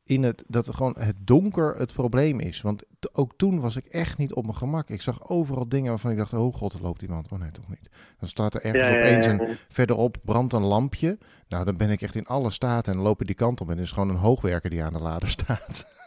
[0.03, 2.61] in het dat gewoon het donker het probleem is.
[2.61, 4.89] Want ook toen was ik echt niet op mijn gemak.
[4.89, 7.31] Ik zag overal dingen waarvan ik dacht: oh god, er loopt iemand.
[7.31, 7.89] Oh nee, toch niet.
[8.19, 11.17] Dan staat er ergens Ja, ja, opeens een verderop brandt een lampje.
[11.47, 13.69] Nou, dan ben ik echt in alle staten en dan lopen die kant op.
[13.69, 15.85] En er is gewoon een hoogwerker die aan de lader staat.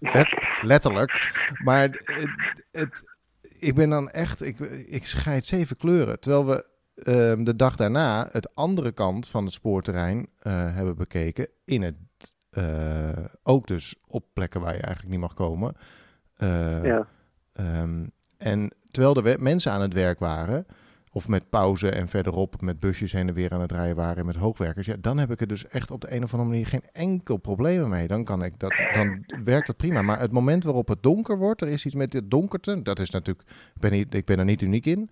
[0.00, 1.32] Let- letterlijk.
[1.64, 2.26] Maar het,
[2.72, 3.16] het-
[3.58, 6.20] ik ben dan echt, ik, ik scheid zeven kleuren.
[6.20, 11.48] Terwijl we ehm, de dag daarna het andere kant van het spoorterrein eh, hebben bekeken.
[11.64, 11.96] In het,
[12.50, 15.74] eh, ook dus op plekken waar je eigenlijk niet mag komen.
[16.36, 17.06] Eh, Ja.
[17.52, 20.66] Ehm, en terwijl er mensen aan het werk waren,
[21.12, 24.26] of met pauze en verderop met busjes heen en weer aan het rijden waren en
[24.26, 26.66] met hoogwerkers, ja, dan heb ik er dus echt op de een of andere manier
[26.66, 28.06] geen enkel probleem mee.
[28.08, 30.02] Dan kan ik dat, dan werkt dat prima.
[30.02, 33.10] Maar het moment waarop het donker wordt, er is iets met dit donkerte, dat is
[33.10, 35.10] natuurlijk, ik ben, niet, ik ben er niet uniek in,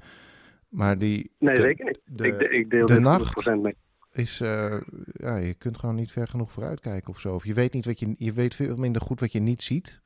[0.69, 2.01] maar die Nee, de- zeker niet.
[2.05, 3.75] de- ik, ik deel de nacht 100% mee.
[4.13, 4.81] is, eh,
[5.13, 7.35] ja, je kunt gewoon niet ver genoeg vooruit kijken of zo.
[7.35, 10.01] Of je weet niet wat je, je weet veel minder goed wat je niet ziet.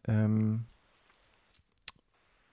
[0.00, 0.54] Ehm,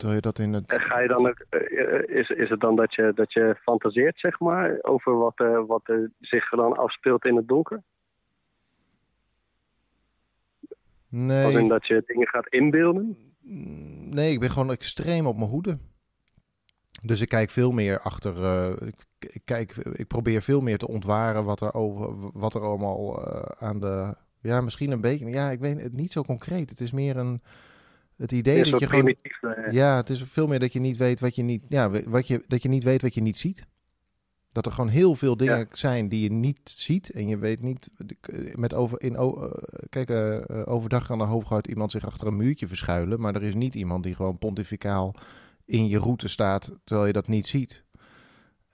[0.01, 2.75] terwijl je dat in het En ga je dan ook, eh, is, is het dan
[2.75, 7.25] dat je, dat je fantaseert, zeg maar, over wat, eh, wat er zich dan afspeelt
[7.25, 7.83] in het donker?
[11.11, 13.17] Als in Nee, dat je dingen gaat inbeelden?
[14.09, 15.77] nee, ik ben gewoon extreem op mijn hoede.
[17.05, 18.43] Dus ik kijk veel meer achter.
[18.43, 22.61] eh, ik, ik kijk, ik probeer veel meer te ontwaren wat er, over, wat er
[22.61, 24.15] allemaal aan de.
[24.41, 25.29] Ja, misschien een beetje.
[25.29, 26.69] Ja, ik weet het niet zo concreet.
[26.69, 27.41] Het is meer een.
[28.21, 29.15] Het idee dat je gewoon.
[29.41, 31.63] eh, Ja, het is veel meer dat je niet weet wat je niet.
[31.69, 33.65] Ja, wat je, dat je niet weet wat je niet ziet.
[34.51, 35.65] Dat er gewoon heel veel dingen Ja.
[35.71, 37.10] zijn die je niet ziet.
[37.10, 37.89] En je weet niet.
[38.55, 39.51] Met over, in, eh,
[39.89, 43.19] kijk, eh, overdag kan er hooguit iemand zich achter een muurtje verschuilen.
[43.19, 45.15] Maar er is niet iemand die gewoon pontificaal
[45.65, 46.71] in je route staat.
[46.84, 47.84] terwijl je dat niet ziet.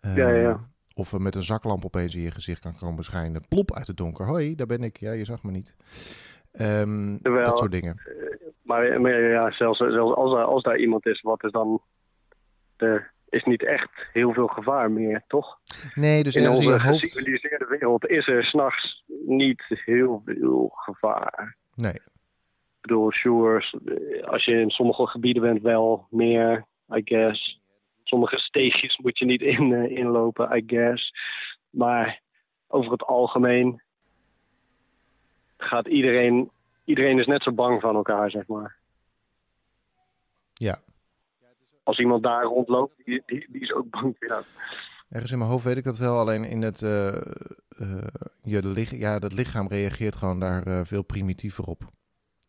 [0.01, 0.49] Ja, ja, ja.
[0.49, 0.59] Ehm,
[0.93, 3.47] Of met een zaklamp opeens in je gezicht kan komen schijnen.
[3.47, 4.25] Plop uit het donker.
[4.25, 4.99] Hoi, daar ben ik.
[4.99, 5.75] Ja, je zag me niet.
[7.21, 8.01] Terwijl- dat soort dingen.
[8.63, 11.81] Maar, maar ja, zelfs, zelfs als, er, als daar iemand is, wat is dan...
[12.77, 15.59] Er is niet echt heel veel gevaar meer, toch?
[15.93, 16.83] Nee, dus in onze hoofd.
[16.83, 21.57] geciviliseerde wereld is er s'nachts niet heel veel gevaar.
[21.75, 21.93] Nee.
[21.93, 23.63] Ik bedoel, sure,
[24.25, 26.65] als je in sommige gebieden bent wel meer,
[26.95, 27.61] I guess.
[28.03, 31.13] Sommige steegjes moet je niet in, eh, inlopen, I guess.
[31.69, 32.21] Maar
[32.67, 33.81] over het algemeen
[35.57, 36.51] gaat iedereen
[36.87, 38.75] iedereen is net zo bang van elkaar, zeg maar.
[40.53, 40.79] Ja.
[41.83, 44.43] Als iemand daar rondloopt, die, die, die is ook bang jou.
[45.09, 47.15] Ergens in mijn hoofd weet ik dat wel, alleen in het, eh,
[47.77, 48.07] eh,
[48.43, 51.83] je ja, dat lichaam reageert gewoon daar eh, veel primitiever op.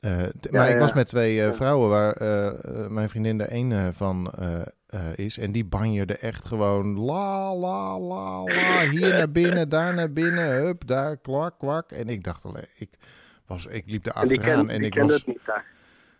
[0.00, 3.94] Eh, Ja, maar ik was met twee eh, vrouwen waar eh, mijn vriendin er één
[3.94, 4.32] van
[5.14, 5.38] is.
[5.38, 8.88] En die banjerde echt gewoon la, la, la, la.
[8.88, 11.90] Hier naar binnen, daar naar binnen, hup, daar, kwak, kwak.
[11.90, 12.88] En ik dacht alleen, ik,
[13.46, 15.12] was, ik liep er achteraan en ik was...
[15.12, 15.66] het niet daar.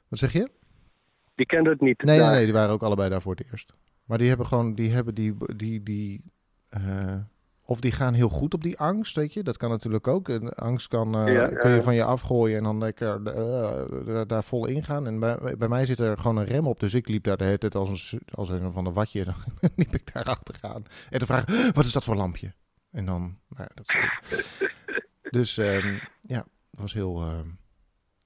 [0.08, 0.50] Wat zeg je?
[1.34, 3.74] Die kende het niet Nee, nee, die waren ook allebei daar voor het eerst.
[4.06, 6.22] Maar die hebben gewoon, die hebben die, die, die
[7.70, 9.42] of die gaan heel goed op die angst, weet je.
[9.42, 10.28] Dat kan natuurlijk ook.
[10.28, 14.44] En angst kan, eh, Ja, kun je van je afgooien en dan lekker eh, daar-
[14.44, 15.06] vol ingaan.
[15.06, 17.44] En bij, bij mij zit er gewoon een rem op, dus ik liep daar de
[17.44, 19.24] hele tijd als een, als een van de watje.
[19.24, 19.34] Dan
[19.76, 20.84] liep ik daar achteraan.
[21.10, 22.52] En te vragen, wat is dat voor lampje?
[22.90, 23.96] En dan, nou ja, dat.
[25.30, 27.20] Dus ehm, ja, het was heel...
[27.20, 27.46] ehm,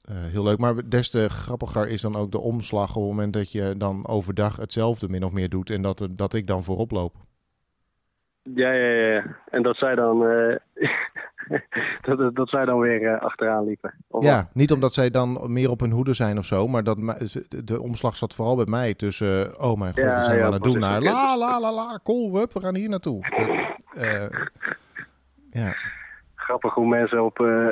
[0.02, 3.33] eh, heel leuk, maar des te grappiger is dan ook de omslag op het moment
[3.33, 6.90] dat je dan overdag hetzelfde min of meer doet en dat, dat ik dan voorop
[6.90, 7.14] loop.
[8.42, 9.24] Ja, ja, ja.
[9.50, 10.57] En dat zij dan, eh,
[12.16, 13.94] dat, dat zij dan weer eh, achteraan liepen.
[14.09, 14.31] Of wat?
[14.33, 16.98] Ja, niet omdat zij dan meer op hun hoede zijn of zo, maar dat
[17.64, 20.46] de- omslag zat vooral bij mij tussen, oh mijn god, Ja, wat zijn we ja,
[20.46, 23.20] aan het doen naar la la la la, cool, hup, we gaan hier naartoe.
[23.31, 24.26] Dat, eh,
[25.50, 25.74] ja,
[26.35, 27.66] Grappig hoe mensen op, eh,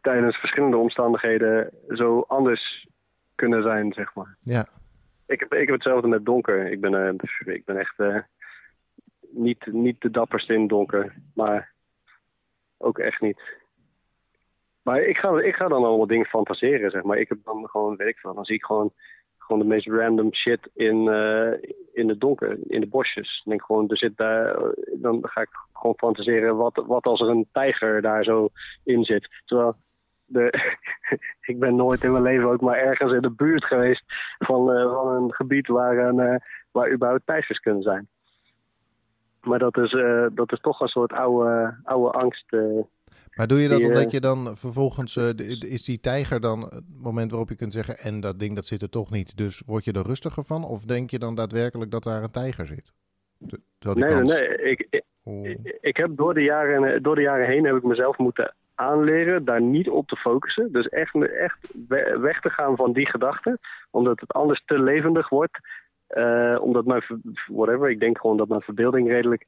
[0.00, 2.88] tijdens verschillende omstandigheden zo anders
[3.34, 4.36] kunnen zijn, zeg maar.
[4.42, 4.66] ja,
[5.26, 6.66] Ik heb, ik heb hetzelfde met donker.
[6.70, 8.16] Ik ben, eh, ik ben echt eh,
[9.34, 11.72] niet, niet de dapperste in het donker, maar
[12.78, 13.40] ook echt niet.
[14.82, 17.18] Maar ik ga, ik ga dan allemaal dingen fantaseren, zeg maar.
[17.18, 18.92] Ik heb dan gewoon, weet ik dan zie ik gewoon,
[19.38, 21.52] gewoon de meest random shit in, eh,
[21.92, 23.38] in het donker, in de bosjes.
[23.44, 24.56] Ik denk gewoon, er zit daar,
[24.94, 28.48] dan ga ik gewoon fantaseren wat, wat als er een tijger daar zo
[28.84, 29.28] in zit.
[29.44, 29.76] Terwijl
[30.26, 30.74] de,
[31.50, 34.04] ik ben nooit in mijn leven ook maar ergens in de buurt geweest
[34.38, 36.36] van, eh, van een gebied waar, een, eh,
[36.70, 38.08] waar überhaupt tijgers kunnen zijn.
[39.44, 42.52] Maar dat is, eh, dat is toch een soort oude, oude angst.
[42.52, 42.60] eh.
[43.34, 45.16] Maar doe je dat Die, eh, omdat je dan vervolgens,
[45.58, 48.82] is die tijger dan het moment waarop je kunt zeggen, en dat ding dat zit
[48.82, 50.64] er toch niet, dus word je er rustiger van?
[50.64, 52.92] Of denk je dan daadwerkelijk dat daar een tijger zit?
[53.46, 54.40] Ter- Terwijl die Nee, nee, kans...
[54.40, 54.70] nee.
[54.70, 58.54] Ik, ik, ik- heb door de, jaren, door de jaren heen heb ik mezelf moeten
[58.74, 60.72] aanleren daar niet op te focussen.
[60.72, 63.58] Dus echt, echt we- weg te gaan van die gedachten.
[63.90, 65.58] Omdat het anders te levendig wordt.
[66.06, 69.46] Eh, omdat mijn, ver- whatever, ik denk gewoon dat mijn verbeelding redelijk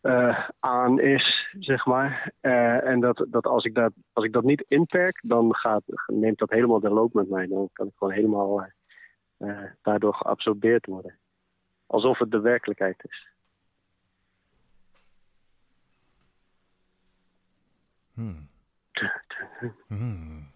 [0.00, 2.32] eh, aan is, zeg maar.
[2.40, 6.38] Eh, en dat, dat, als, ik dat als ik dat niet inperk, dan gaat, neemt
[6.38, 7.46] dat helemaal de loop met mij.
[7.46, 8.66] Dan kan ik gewoon helemaal
[9.82, 11.18] daardoor geabsorbeerd worden.
[11.86, 13.28] Alsof het de werkelijkheid is.
[18.14, 18.48] Hmm.
[19.86, 20.52] Hmm.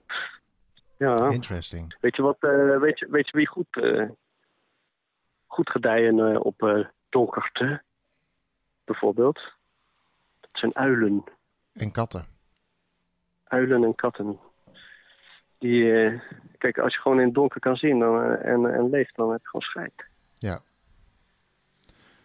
[0.97, 1.31] Ja.
[1.31, 1.97] Interesting.
[2.01, 2.37] Weet je, wat,
[2.81, 3.67] weet je, weet je wie goed,
[5.49, 7.83] goed gedijen eh, op eh, donkerte?
[8.85, 9.41] Bijvoorbeeld.
[10.41, 11.25] Dat zijn uilen.
[11.73, 12.27] En katten.
[13.45, 14.39] Uilen en katten.
[15.59, 16.21] Die, eh,
[16.59, 19.41] kijk, als je gewoon in het donker kan zien dan, en, en leeft, dan heb
[19.41, 20.05] je gewoon scheid.
[20.35, 20.61] Ja.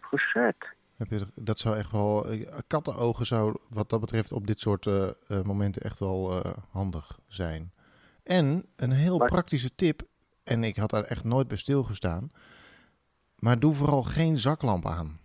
[0.00, 0.56] Gewoon scheid.
[0.96, 2.26] Heb je, dat zou echt wel.
[2.66, 4.86] Kattenogen zou wat dat betreft op dit soort
[5.44, 7.72] momenten echt wel handig zijn.
[8.24, 10.02] En een heel Maar- praktische tip.
[10.44, 12.32] En ik had daar echt nooit bij stilgestaan.
[13.38, 15.18] Maar doe vooral geen zaklamp aan.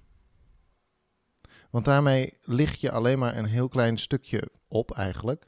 [1.69, 5.47] Want daarmee licht je alleen maar een heel klein stukje op eigenlijk.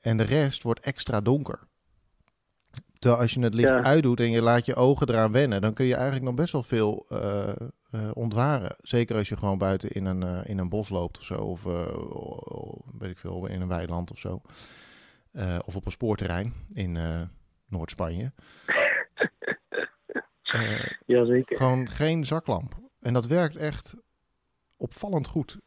[0.00, 1.58] En de rest wordt extra donker.
[2.98, 3.82] Terwijl als je het licht Ja.
[3.82, 6.62] uitdoet en je laat je ogen eraan wennen, dan kun je eigenlijk nog best wel
[6.62, 7.48] veel eh,
[7.90, 8.76] eh, ontwaren.
[8.80, 11.34] Zeker als je gewoon buiten in een, eh, in een bos loopt of zo.
[11.34, 11.62] Of
[12.98, 14.42] weet ik veel, in een weiland of zo.
[15.66, 16.98] Of op een spoorterrein in
[17.68, 18.32] Noord-Spanje.
[20.50, 20.92] Eh,
[21.44, 22.78] gewoon geen zaklamp.
[23.00, 23.94] En dat werkt echt
[24.76, 25.58] opvallend goed.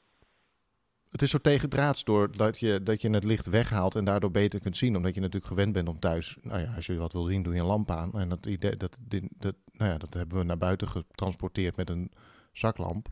[1.10, 4.60] Het is zo tegendraads door dat je, dat je het licht weghaalt en daardoor beter
[4.60, 4.96] kunt zien.
[4.96, 7.54] Omdat je natuurlijk gewend bent om thuis, nou ja, als je wat wil zien, doe
[7.54, 8.14] je een lamp aan.
[8.14, 8.98] En dat idee, dat,
[9.38, 12.12] dat, nou ja, dat hebben we naar buiten getransporteerd met een
[12.52, 13.08] zaklamp.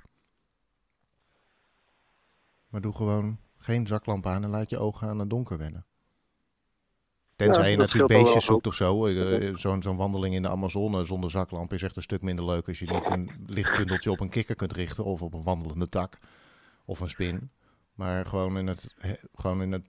[2.67, 5.85] Maar doe gewoon geen zaklamp aan en laat je ogen aan het donker wennen.
[7.45, 9.05] Tenzij Ja, je natuurlijk beestjes zoekt of zo.
[9.05, 12.79] Eh, Zo'n wandeling in de Amazone zonder zaklamp is echt een stuk minder leuk als
[12.79, 16.17] je niet een lichtpunteltje op een kikker kunt richten of op een wandelende tak
[16.85, 17.51] of een spin.
[17.95, 19.85] Maar gewoon in het, he- gewoon in het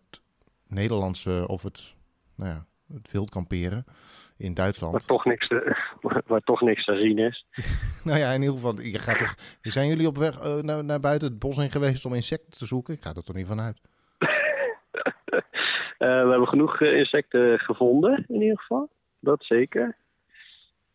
[0.66, 1.94] Nederlandse of het,
[2.36, 3.84] nou ja, het wild kamperen
[4.36, 5.06] in Waar Duitsland.
[5.06, 7.46] toch, niks te, waar, waar toch niks te zien is.
[8.04, 11.00] Nou ja, in ieder geval, je gaat toch, zijn jullie op weg eh, naar, naar
[11.00, 12.94] buiten het bos in geweest om insecten te zoeken?
[12.94, 13.80] Ik ga er toch niet vanuit.
[16.06, 18.88] we hebben genoeg eh, insecten gevonden, in ieder geval.
[19.20, 19.96] Dat zeker.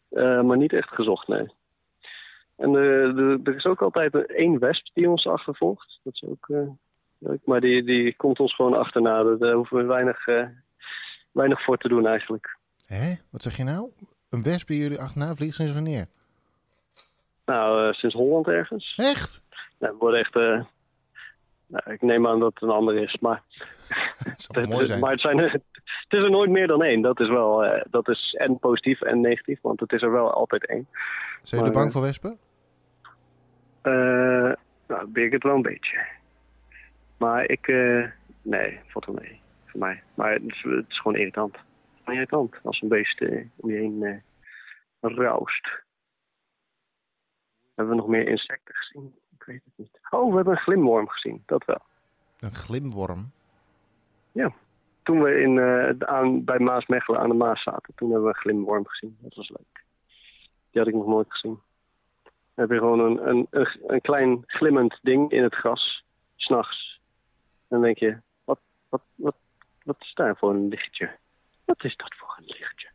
[0.09, 1.47] Eh, maar niet echt gezocht, nee.
[2.55, 5.99] En eh, er is ook altijd een- één wesp die ons achtervolgt.
[6.03, 6.67] Dat is ook eh,
[7.17, 7.39] leuk.
[7.45, 9.23] Maar die, die komt ons gewoon achterna.
[9.23, 10.45] Daar hoeven we weinig, eh,
[11.31, 12.57] weinig voor te doen eigenlijk.
[12.85, 13.13] Hè?
[13.31, 13.89] Wat zeg je nou?
[14.29, 16.05] Een wesp die jullie achterna vliegt sinds wanneer?
[17.45, 18.93] Nou, eh, sinds Holland ergens.
[18.95, 19.43] Echt?
[19.79, 20.35] Nou, we worden echt...
[20.35, 20.63] eh,
[21.67, 23.43] nou, ik neem aan dat het een ander is, maar...
[24.47, 24.99] Dat mooi zijn.
[24.99, 27.01] Maar het, zijn, er- het is er nooit meer dan één.
[27.01, 30.31] Dat is wel, eh, dat is en positief en negatief, want het is er wel
[30.33, 30.87] altijd één.
[31.41, 32.37] Zijn jullie bang voor wespen?
[33.81, 34.51] Eh
[34.87, 36.05] nou, ben ik het wel een beetje.
[37.17, 38.05] Maar ik, eh,
[38.41, 40.03] nee, valt wel mee voor mij.
[40.13, 41.55] Maar het is, het is gewoon irritant.
[42.05, 45.69] Irritant als een beest eh, om je heen eh raust.
[47.75, 49.15] Hebben we nog meer insecten gezien?
[49.39, 49.99] Ik weet het niet.
[50.09, 51.81] Oh, we hebben een glimworm gezien, dat wel.
[52.39, 53.31] Een glimworm?
[55.07, 58.41] Toen we in, eh, aan, bij Maasmechelen aan de Maas zaten, toen hebben we een
[58.41, 59.17] glimworm gezien.
[59.19, 59.83] Dat was leuk.
[60.71, 61.59] Die had ik nog nooit gezien.
[62.23, 66.03] Dan heb je gewoon een, een, een, een klein glimmend ding in het gras,
[66.35, 66.99] s'nachts.
[67.67, 69.35] Dan denk je, wat, wat, wat,
[69.83, 71.09] wat is daar voor een lichtje?
[71.65, 72.87] Wat is dat voor een lichtje?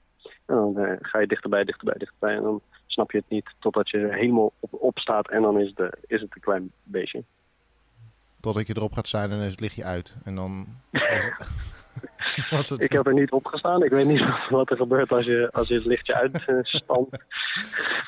[0.46, 2.36] En dan eh, ga je dichterbij, dichterbij, dichterbij.
[2.36, 5.92] En dan snap je het niet totdat je helemaal op, opstaat en dan is, de,
[6.06, 7.24] is het een klein beestje.
[8.40, 10.16] Totdat je erop gaat zijn en dan is het lichtje uit.
[10.24, 10.66] En dan
[12.50, 12.84] was het...
[12.84, 13.82] Ik heb er niet opgestaan.
[13.82, 17.08] Ik weet niet wat er gebeurt als je, als je het lichtje uitspant.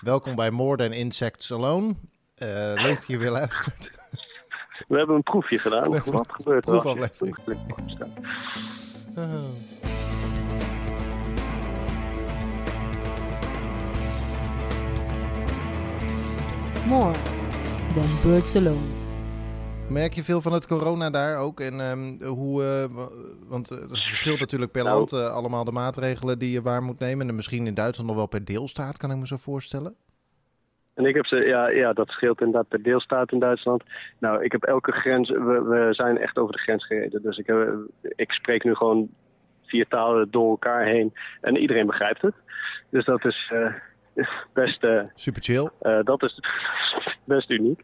[0.00, 1.94] Welkom bij More Than Insects Alone.
[2.34, 3.92] Eh, leuk dat je weer luistert.
[4.88, 5.90] We hebben een proefje gedaan.
[5.90, 7.36] Wat gebeurt er proefaflevering.
[16.88, 17.12] More
[17.94, 18.86] than birds alone.
[19.90, 21.60] Merk je veel van het corona daar ook?
[21.60, 23.08] En ehm, hoe, eh, wa-
[23.48, 24.96] want eh, het verschilt natuurlijk per Nou.
[24.96, 27.28] land eh, allemaal de maatregelen die je waar moet nemen.
[27.28, 29.94] En misschien in Duitsland nog wel per deelstaat, kan ik me zo voorstellen.
[30.94, 33.82] En ik heb ze, ja, ja, dat scheelt inderdaad per deelstaat in Duitsland.
[34.18, 37.22] Nou, ik heb elke grens, we, we zijn echt over de grens gereden.
[37.22, 37.76] Dus ik, heb,
[38.16, 39.08] ik spreek nu gewoon
[39.62, 42.34] vier talen door elkaar heen en iedereen begrijpt het.
[42.90, 43.72] Dus dat is eh,
[44.52, 45.70] best, eh, Super chill.
[45.80, 46.40] eh, dat is
[47.24, 47.80] best uniek.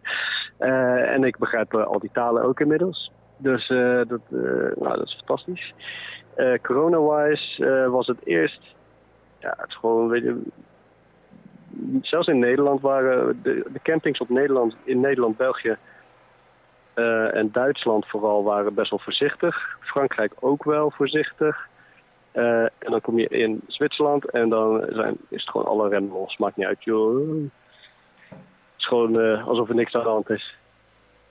[0.59, 3.12] Eh, en ik begrijp al die talen ook inmiddels.
[3.37, 3.69] Dus
[4.09, 5.75] dat, nou, dat is fantastisch.
[6.62, 8.61] Corona-wise was het eerst...
[9.38, 10.43] Ja, het is gewoon, weet je...
[12.03, 15.77] Zelfs in Nederland waren de, de campings op Nederland, in Nederland, België
[17.33, 19.77] en Duitsland vooral waren best wel voorzichtig.
[19.81, 21.69] Frankrijk ook wel voorzichtig.
[22.33, 26.12] Eh, en dan kom je in Zwitserland en dan zijn, is het gewoon alle remmen
[26.12, 26.37] los.
[26.37, 27.43] Maakt niet uit, joh.
[28.29, 30.55] Het is gewoon eh, alsof er niks aan de hand is.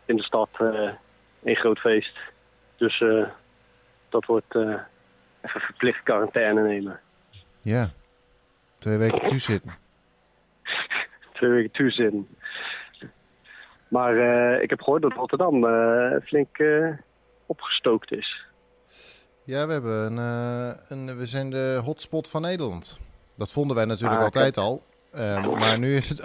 [0.05, 0.91] In de stad eh
[1.43, 2.17] een groot feest.
[2.75, 3.03] Dus
[4.09, 4.55] dat wordt
[5.41, 6.99] even verplicht quarantaine nemen.
[7.61, 7.89] Ja.
[8.77, 9.75] Twee weken thuis zitten.
[11.33, 12.27] Twee weken toezitten.
[13.87, 14.15] Maar
[14.61, 15.65] ik heb gehoord dat Rotterdam
[16.21, 16.63] flink
[17.45, 18.48] opgestookt is.
[19.49, 22.99] Ja, we, hebben een, eh, een, we zijn de hotspot van Nederland.
[23.35, 24.83] Dat vonden wij natuurlijk Ah, altijd al.
[25.11, 26.21] Eh, maar nu is het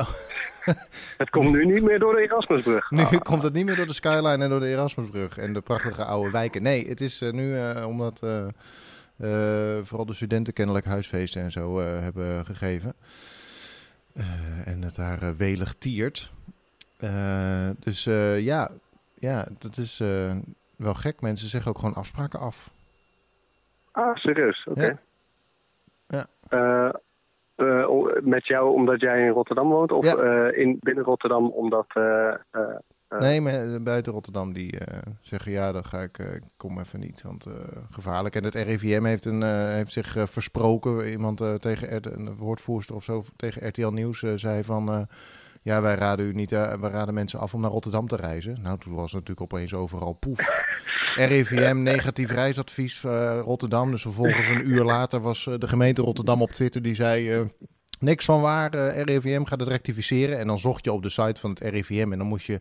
[1.18, 2.90] Het komt nu niet meer door de Erasmusbrug.
[2.90, 5.60] Nu Ah, komt het niet meer door de skyline en door de Erasmusbrug en de
[5.60, 6.62] prachtige oude wijken.
[6.62, 8.18] Nee, het is eh, nu eh, omdat
[9.82, 12.94] vooral de studenten kennelijk huisfeesten en zo hebben gegeven.
[14.64, 16.32] En het daar welig tiert.
[17.78, 18.04] Dus
[18.38, 18.70] ja,
[19.14, 19.98] ja, dat is
[20.76, 21.20] wel gek.
[21.20, 22.72] Mensen zeggen ook gewoon afspraken af.
[23.94, 24.66] Ah, serieus?
[24.70, 24.84] Oké.
[24.86, 24.98] Ja.
[26.06, 26.26] Ja.
[26.48, 26.94] Eh,
[27.54, 27.88] eh,
[28.22, 29.92] met jou omdat jij in Rotterdam woont?
[29.92, 30.16] Of Ja.
[30.16, 31.86] eh, in, binnen Rotterdam omdat...
[33.18, 34.78] Nee, maar buiten Rotterdam die
[35.20, 37.46] zeggen ja, dan ga ik, kom even niet, want
[37.90, 38.34] gevaarlijk.
[38.34, 41.08] En het RIVM heeft, een, heeft zich versproken.
[41.08, 45.06] Iemand tegen een woordvoerster of zo tegen RTL Nieuws zei van
[45.64, 48.58] ja, wij raden u niet, eh, wij raden mensen af om naar Rotterdam te reizen.
[48.62, 50.38] Nou, toen was het natuurlijk opeens overal poef.
[51.14, 53.90] RIVM negatief reisadvies eh, Rotterdam.
[53.90, 57.48] Dus vervolgens een uur later was eh, de gemeente Rotterdam op Twitter die zei.
[58.04, 60.38] Niks van waar, eh, RIVM gaat het rectificeren.
[60.38, 62.60] En dan zocht je op de site van het RIVM en dan moest je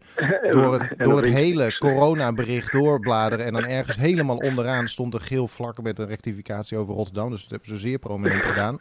[0.51, 3.45] door het, door het hele coronabericht doorbladeren.
[3.45, 7.29] En dan ergens helemaal onderaan stond een geel vlak met een rectificatie over Rotterdam.
[7.29, 8.75] Dus dat hebben ze zeer prominent gedaan.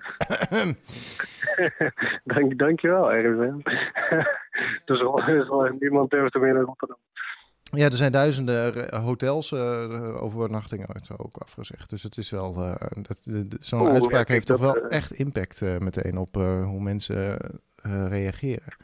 [2.35, 3.59] Dank, dankjewel, RIVM.
[4.85, 6.97] dus er is wel niemand durft er meer naar Rotterdam.
[7.77, 11.91] Ja, er zijn duizenden hotels, eh overnachtingen uit ook afgezegd.
[11.91, 16.81] Dus het is wel, de- zo'n uitspraak heeft toch wel echt impact meteen op hoe
[16.81, 17.37] mensen
[18.09, 18.77] reageren.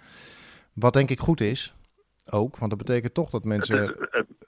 [0.72, 1.74] Wat denk ik goed is,
[2.30, 3.94] ook, want dat betekent toch dat mensen,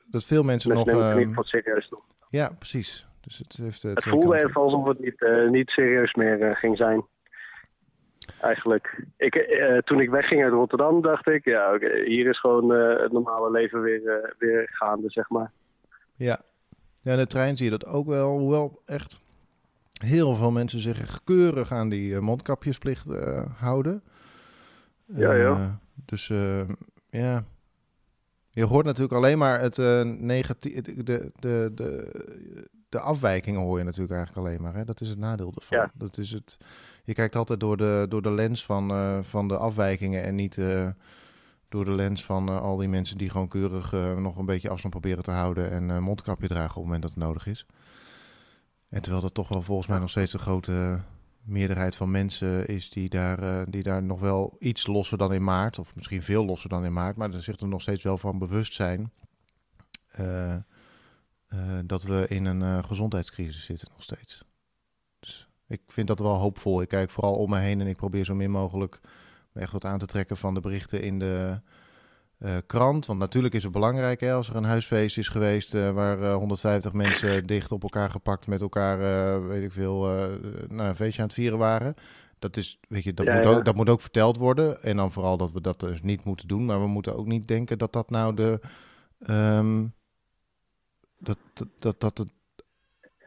[0.07, 0.88] dat veel mensen nog...
[0.88, 2.03] ehm, niet wat serieus doen.
[2.31, 3.07] Ja, precies.
[3.20, 7.05] Dus het heeft uh, Het voelde even alsof het niet, niet serieus meer ging zijn.
[8.40, 9.04] Eigenlijk.
[9.16, 13.02] Ik, eh, toen ik wegging uit Rotterdam dacht ik, ja, oké, hier is gewoon eh,
[13.02, 15.50] het normale leven weer, eh, weer gaande, zeg maar.
[16.16, 16.40] Ja.
[17.02, 18.38] ja, in de trein zie je dat ook wel.
[18.38, 19.20] Hoewel echt
[20.04, 23.08] heel veel mensen zich keurig aan die mondkapjesplicht
[23.58, 24.02] houden.
[25.06, 25.78] Ja, ja.
[26.04, 26.32] Dus
[27.10, 27.44] ja.
[28.50, 29.78] Je hoort natuurlijk alleen maar het
[30.20, 30.82] negatieve.
[30.82, 34.74] De, de, de, de, de afwijkingen hoor je natuurlijk eigenlijk alleen maar.
[34.74, 34.84] Hè?
[34.84, 35.78] Dat is het nadeel ervan.
[35.78, 35.90] Ja.
[35.94, 36.58] Dat is het.
[37.10, 40.58] Je kijkt altijd door de, door de lens van, eh, van de afwijkingen en niet
[40.58, 40.88] eh,
[41.68, 44.94] door de lens van eh, al die mensen die gewoon keurig nog een beetje afstand
[44.94, 47.66] proberen te houden en mondkapje dragen op het moment dat het nodig is.
[48.88, 51.00] En terwijl dat toch wel volgens mij nog steeds de grote
[51.42, 55.78] meerderheid van mensen is die daar, die daar nog wel iets losser dan in maart,
[55.78, 58.38] of misschien veel losser dan in maart, maar er zich er nog steeds wel van
[58.38, 59.12] bewust zijn
[61.84, 64.49] dat we in een gezondheidscrisis zitten nog steeds.
[65.70, 66.83] Ik vind dat wel hoopvol.
[66.83, 69.00] Ik kijk vooral om me heen en ik probeer zo min mogelijk
[69.52, 71.61] me echt wat aan te trekken van de berichten in de
[72.38, 73.06] eh, krant.
[73.06, 76.35] Want natuurlijk is het belangrijk hè, als er een huisfeest is geweest eh, waar eh,
[76.35, 80.28] 150 mensen dicht op elkaar gepakt met elkaar, eh, weet ik veel, eh,
[80.68, 81.94] nou, een feestje aan het vieren waren.
[82.38, 83.50] Dat, is, weet je, dat, Ja, moet ja.
[83.50, 84.83] Ook, dat moet ook verteld worden.
[84.83, 86.64] En dan vooral dat we dat dus niet moeten doen.
[86.64, 88.61] Maar we moeten ook niet denken dat dat nou de.
[89.18, 89.87] ehm,
[91.18, 92.28] dat, dat, dat, dat het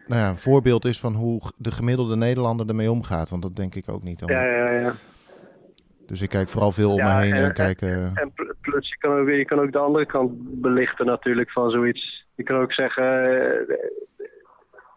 [0.07, 3.29] nou ja, een voorbeeld is van hoe de gemiddelde Nederlander ermee omgaat.
[3.29, 4.23] Want dat denk ik ook niet.
[4.25, 4.91] Ja, ja, ja.
[6.07, 7.81] Dus ik kijk vooral veel om Ja, me heen en, en- kijk.
[7.81, 11.51] eh, En pl- plus, je kan, ook, je kan ook de andere kant belichten natuurlijk
[11.51, 12.25] van zoiets.
[12.35, 13.03] Je kan ook zeggen
[13.67, 13.75] eh,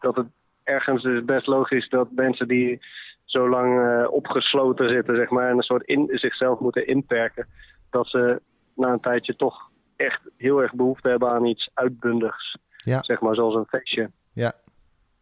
[0.00, 0.26] dat het
[0.64, 2.80] ergens is best logisch dat mensen die
[3.24, 7.46] zo lang eh, opgesloten zitten, zeg maar, en een soort in, zichzelf moeten inperken,
[7.90, 8.40] dat ze
[8.74, 12.56] na een tijdje toch echt heel erg behoefte hebben aan iets uitbundigs.
[12.76, 13.02] Ja.
[13.02, 14.10] Zeg maar, zoals een feestje.
[14.32, 14.52] Ja.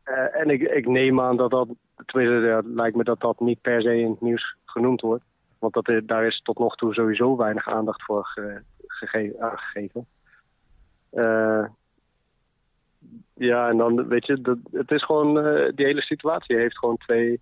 [0.04, 1.68] Eh, en ik, ik neem aan dat dat,
[2.06, 5.24] tenminste, lijkt me dat dat niet per se in het nieuws genoemd wordt.
[5.58, 10.06] Want dat, daar is tot nog toe sowieso weinig aandacht voor ge, gege- aangegeven.
[11.10, 11.64] Eh,
[13.34, 16.96] ja, en dan weet je, dat, het is gewoon, eh, die hele situatie heeft gewoon
[16.96, 17.40] twee,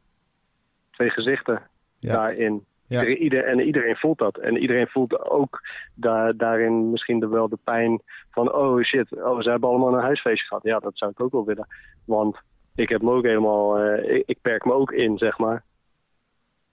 [0.91, 1.63] twee gezichten
[1.99, 2.13] Ja.
[2.13, 2.65] daarin.
[2.87, 3.05] Ja.
[3.07, 4.39] Ieder- en iedereen voelt dat.
[4.39, 5.61] En iedereen voelt ook
[5.95, 8.53] daar, daarin misschien de, wel de pijn van...
[8.53, 10.63] oh shit, oh, ze hebben allemaal een huisfeestje gehad.
[10.63, 11.67] Ja, dat zou ik ook wel willen.
[12.05, 12.37] Want
[12.75, 13.79] ik heb me ook helemaal...
[13.79, 15.65] eh, ik, ik perk me ook in, zeg maar.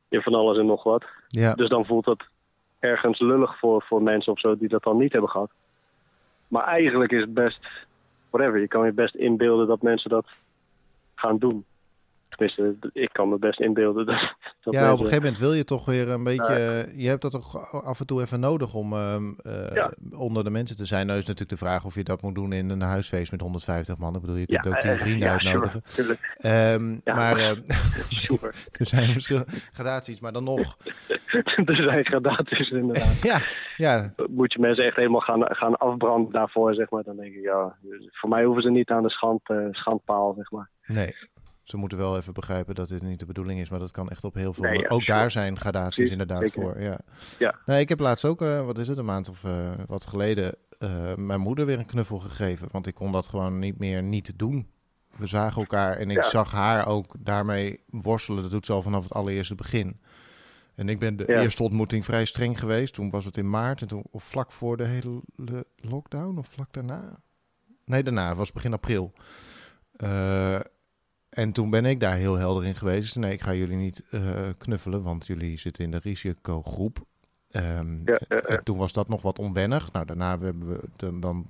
[0.10, 1.06] In van alles en nog wat.
[1.28, 1.54] ja.
[1.54, 2.28] Dus dan voelt dat
[2.80, 5.52] ergens lullig voor, voor mensen of zo die dat dan niet hebben gehad.
[6.48, 7.68] Maar eigenlijk is het best...
[8.30, 10.26] Whatever, je kan je best inbeelden dat mensen dat
[11.16, 11.66] gaan doen.
[12.30, 15.64] Tenminste, ik kan me best inbeelden dat, dat ja, op een gegeven moment wil je
[15.64, 16.90] toch weer een beetje.
[16.96, 19.92] Je hebt dat toch af en toe even nodig om ehm, eh, Ja.
[20.12, 21.06] onder de mensen te zijn.
[21.06, 23.98] Nou is natuurlijk de vraag of je dat moet doen in een huisfeest met 150
[23.98, 24.16] man.
[24.16, 25.82] Ik bedoel, je kunt ook tien eh, vrienden uitnodigen.
[25.86, 26.18] Sure.
[26.36, 26.98] Ehm.
[27.04, 27.36] Maar
[28.10, 28.52] Sure.
[28.80, 30.78] er zijn verschillende gradaties, maar dan nog.
[31.66, 33.22] er zijn gradaties inderdaad.
[33.22, 33.40] ja,
[33.78, 37.04] ja, Moet je mensen echt helemaal gaan, gaan afbranden daarvoor, zeg maar.
[37.04, 37.76] Dan denk ik, ja,
[38.12, 40.70] voor mij hoeven ze niet aan de schand, eh, schandpaal, zeg maar.
[40.86, 41.16] nee.
[41.70, 44.24] Ze moeten wel even begrijpen dat dit niet de bedoeling is, maar dat kan echt
[44.24, 44.64] op heel veel.
[44.64, 45.20] Nee, ja, ook sure.
[45.20, 46.62] daar zijn gradaties Precies, inderdaad zeker.
[46.62, 46.82] voor.
[46.82, 47.00] Ja.
[47.40, 47.56] Ja.
[47.66, 50.56] Nee, ik heb laatst ook, eh, wat is het, een maand of eh, wat geleden,
[50.78, 52.68] eh, mijn moeder weer een knuffel gegeven.
[52.72, 54.68] Want ik kon dat gewoon niet meer niet doen.
[55.18, 56.30] We zagen elkaar en ik Ja.
[56.30, 58.42] zag haar ook daarmee worstelen.
[58.42, 60.00] Dat doet ze al vanaf het allereerste begin.
[60.76, 61.42] En ik ben de Ja.
[61.42, 62.94] eerste ontmoeting vrij streng geweest.
[62.94, 65.22] Toen was het in maart, en toen, of vlak voor de hele
[65.76, 67.20] lockdown, of vlak daarna?
[67.86, 69.14] Nee, daarna, het was begin april.
[71.40, 73.16] En toen ben ik daar heel helder in geweest.
[73.16, 77.06] Nee, ik ga jullie niet eh, knuffelen, want jullie zitten in de risicogroep.
[77.48, 78.42] Ja, ja, ja.
[78.42, 79.92] en toen was dat nog wat onwennig.
[79.92, 81.48] Nou, daarna hebben we, dan, dan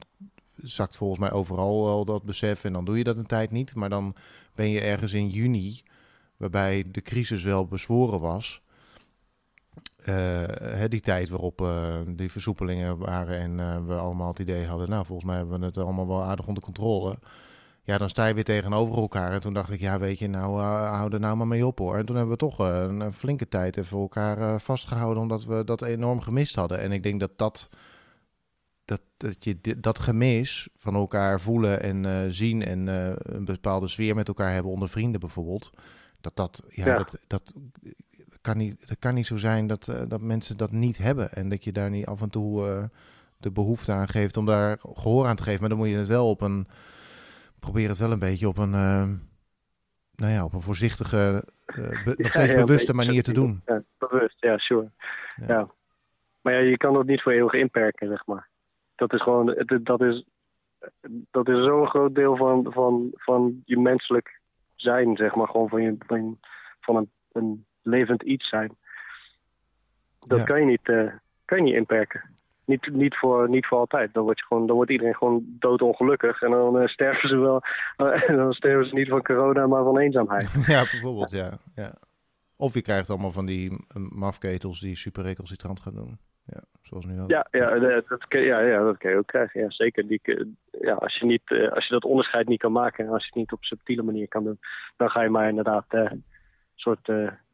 [0.55, 3.75] zakt volgens mij overal al dat besef en dan doe je dat een tijd niet.
[3.75, 4.15] Maar dan
[4.55, 5.83] ben je ergens in juni,
[6.37, 8.61] waarbij de crisis wel bezworen was.
[9.95, 14.89] Eh, hè, die tijd waarop eh, die versoepelingen waren en we allemaal het idee hadden,
[14.89, 17.17] nou volgens mij hebben we het allemaal wel aardig onder controle.
[17.89, 19.31] Ja, dan sta je weer tegenover elkaar.
[19.31, 21.79] En toen dacht ik, ja, weet je, nou, eh, hou er nou maar mee op
[21.79, 21.95] hoor.
[21.95, 25.45] En toen hebben we toch eh, een, een flinke tijd even elkaar eh, vastgehouden, omdat
[25.45, 26.79] we dat enorm gemist hadden.
[26.79, 27.69] En ik denk dat dat,
[28.85, 32.87] dat, dat je dat gemis van elkaar voelen en zien en
[33.35, 35.69] een bepaalde sfeer met elkaar hebben onder vrienden bijvoorbeeld,
[36.21, 36.97] dat dat, ja, Ja.
[36.97, 37.53] dat, dat
[38.41, 41.33] kan niet, dat kan niet zo zijn dat, dat mensen dat niet hebben.
[41.33, 42.89] En dat je daar niet af en toe
[43.37, 45.59] de behoefte aan geeft om daar gehoor aan te geven.
[45.59, 46.67] Maar dan moet je het wel op een
[47.59, 49.07] probeer het wel een beetje op een, eh,
[50.15, 53.61] nou ja, op een voorzichtige, be- nog steeds ja, bewuste manier te doen.
[53.65, 54.91] Ja, bewust, ja, sure.
[55.47, 55.69] Ja.
[56.41, 58.47] Maar ja, je kan dat niet voor eeuwig inperken, zeg maar.
[58.95, 60.25] Dat is gewoon, dat is
[61.31, 64.39] dat is zo'n groot deel van, van, van je menselijk
[64.75, 65.47] zijn, zeg maar.
[65.47, 66.39] Gewoon van, je, van,
[66.79, 68.77] van een, een levend iets zijn.
[70.27, 71.11] Dat kan, je niet, eh,
[71.45, 72.37] kan je niet inperken.
[72.69, 74.13] Niet, niet, voor, niet voor altijd.
[74.13, 76.41] Dan, word je gewoon, dan wordt iedereen gewoon doodongelukkig.
[76.41, 77.61] En dan eh, sterven ze wel.
[78.27, 80.49] en dan sterven ze niet van corona, maar van eenzaamheid.
[80.67, 81.57] Ja, bijvoorbeeld, ja.
[81.75, 81.93] ja.
[82.55, 86.17] Of je krijgt allemaal van die eh, mafketels die super recalcitrant gaan doen.
[86.45, 87.29] Ja, zoals nu ook.
[87.29, 89.61] Ja, ja, dat, ja, ja, dat kan je ook krijgen.
[89.61, 90.07] Ja, zeker.
[90.07, 90.21] Die,
[90.81, 93.39] ja, als, je niet, als je dat onderscheid niet kan maken en als je het
[93.39, 94.59] niet op subtiele manier kan doen,
[94.97, 96.23] dan ga je maar inderdaad een
[96.75, 97.11] soort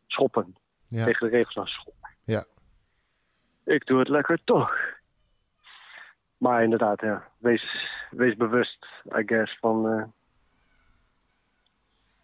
[0.08, 0.56] schoppen.
[0.88, 1.06] Ja.
[1.06, 2.10] Tegen de regels aan schoppen.
[2.24, 2.46] Ja.
[3.66, 4.72] Ik doe het lekker toch.
[6.38, 8.86] Maar inderdaad, ja, wees, wees bewust,
[9.20, 10.04] I guess, van, eh,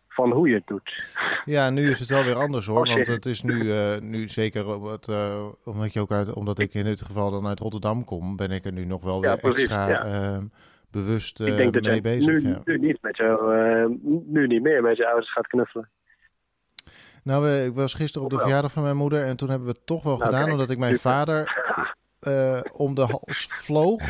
[0.07, 1.03] van hoe je het doet.
[1.45, 2.87] Ja, nu is het wel weer anders hoor.
[2.87, 6.73] Want het is nu, eh, nu zeker omdat, eh, omdat, je ook uit, omdat ik
[6.73, 9.37] in dit geval dan uit Rotterdam kom, ben ik er nu nog wel Ja, weer
[9.39, 10.03] precies, extra ja.
[10.03, 10.37] eh,
[10.91, 12.25] bewust ik denk dat mee je bezig.
[12.41, 12.61] nu, ja.
[12.65, 15.89] nu niet met jou, nu niet meer met je ouders gaat knuffelen.
[17.23, 19.73] Nou, we- ik was gisteren op de verjaardag van mijn moeder en toen hebben we
[19.73, 21.11] het toch wel Nou, gedaan, kijk, omdat ik mijn super.
[21.11, 21.43] vader
[22.21, 24.01] eh, om de hals vloog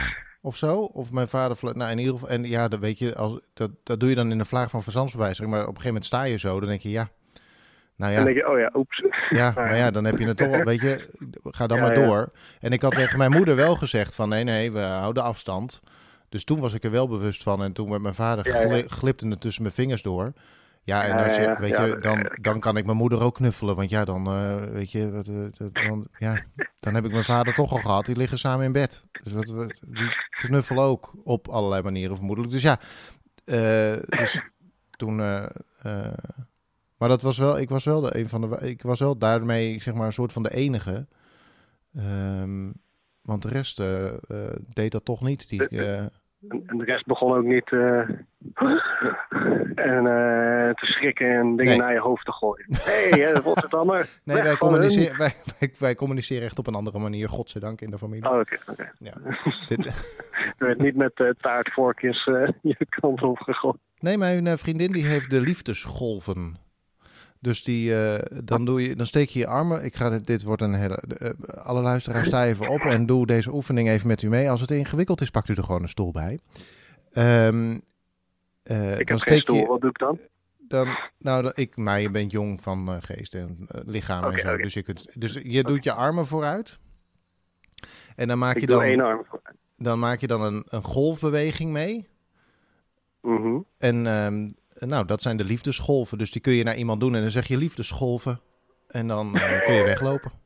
[0.41, 0.80] of zo.
[0.80, 3.72] Of mijn vader vloog, nou in ieder geval, en ja, dat weet je, als, dat,
[3.84, 6.24] dat doe je dan in een vlaag van verstandsbewijzing, maar op een gegeven moment sta
[6.24, 7.09] je zo, dan denk je ja.
[7.95, 9.03] Nou ja, dan denk je, oh ja, oeps.
[9.30, 11.09] ja, maar ja, dan heb je het toch wel, weet je,
[11.43, 12.05] ga dan Ja, maar ja.
[12.05, 12.32] door.
[12.59, 15.82] En ik had tegen mijn moeder wel gezegd van nee, nee, we houden afstand.
[16.30, 19.28] Dus toen was ik er wel bewust van en toen met mijn vader Ja, glipte
[19.28, 20.34] het tussen mijn vingers door.
[20.84, 23.76] Ja, en als je, weet je, dan, dan kan ik mijn moeder ook knuffelen.
[23.76, 26.44] Want ja, dan, eh, weet je, wat, eh, dan, ja,
[26.80, 28.06] dan heb ik mijn vader toch al gehad.
[28.06, 29.06] Die liggen samen in bed.
[29.24, 32.54] Dus wat, wat, die knuffelen ook op allerlei manieren vermoedelijk.
[32.54, 32.80] Dus ja,
[33.44, 34.42] eh, dus
[34.92, 35.16] toen...
[36.98, 39.82] maar dat was wel, ik was wel de een van de, ik was wel daarmee
[39.82, 41.08] zeg maar een soort van de enige.
[41.96, 42.72] Ehm,
[43.22, 43.82] want de rest
[44.74, 45.50] deed dat toch niet.
[45.50, 45.68] Die,
[46.50, 48.00] En, en de rest begon ook niet eh,
[49.76, 51.78] en, eh, te schrikken en dingen Nee.
[51.78, 52.66] naar je hoofd te gooien.
[52.70, 54.10] Hé, hey, Rotterdammer.
[54.24, 57.98] nee, wij communiceren, wij, wij, wij communiceren echt op een andere manier, godzijdank, in de
[57.98, 58.30] familie.
[58.30, 58.92] Oh, oké, oké.
[59.00, 59.14] Ja.
[59.68, 59.86] Dit,
[60.58, 62.24] Er werd niet met eh, taartvorkjes
[62.62, 63.78] je kant op gegooid.
[64.00, 66.56] nee, mijn vriendin die heeft de liefdesgolven.
[67.42, 69.84] Dus die, eh, dan, doe je, dan steek je je armen.
[69.86, 70.96] Ik ga dit, dit wordt een hele.
[70.96, 71.30] eh,
[71.66, 74.50] alle luisteraars, sta even op en doe deze oefening even met u mee.
[74.50, 76.39] Als het ingewikkeld is, pakt u er gewoon een stoel bij.
[77.12, 77.78] Ehm,
[78.64, 80.20] eh, Ik dan heb geen stoel, je, wat doe ik dan?
[80.68, 80.88] Dan,
[81.18, 84.58] nou, dan- ik, maar je bent jong van geest en lichaam en zo.
[84.58, 86.80] Dus, je, kunt, dus je doet je armen vooruit.
[88.16, 89.26] En dan maak Ik je dan, één arm.
[89.30, 89.42] voor.
[89.78, 92.08] dan, maak je dan een, een golfbeweging mee.
[93.22, 93.60] Mhm.
[93.78, 94.50] En ehm,
[94.90, 96.18] nou, dat zijn de liefdesgolven.
[96.18, 98.40] Dus die kun je naar iemand doen en dan zeg je liefdesgolven.
[98.88, 100.32] En dan eh, kun je weglopen.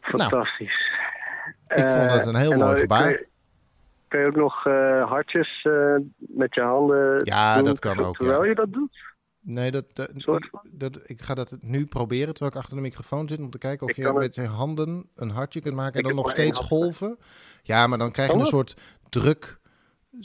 [0.00, 0.84] Fantastisch.
[1.66, 3.02] Nou, Ik vond het een heel Eh, mooi dan gebaar.
[3.02, 3.26] Kun je,
[4.08, 8.16] kun je ook nog eh, hartjes eh, met je handen Ja, doen, dat kan ook,
[8.16, 8.48] Terwijl ja.
[8.48, 9.14] je dat doet?
[9.40, 9.84] Nee, dat,
[10.64, 13.38] dat, ik ga dat nu proberen terwijl ik achter de microfoon zit.
[13.38, 15.94] Om te kijken of Ik je met je handen een hartje kunt maken.
[16.00, 17.18] En dan nog steeds golven.
[17.62, 18.48] Ja, maar dan krijg je een dat?
[18.48, 18.76] soort
[19.08, 19.58] druk.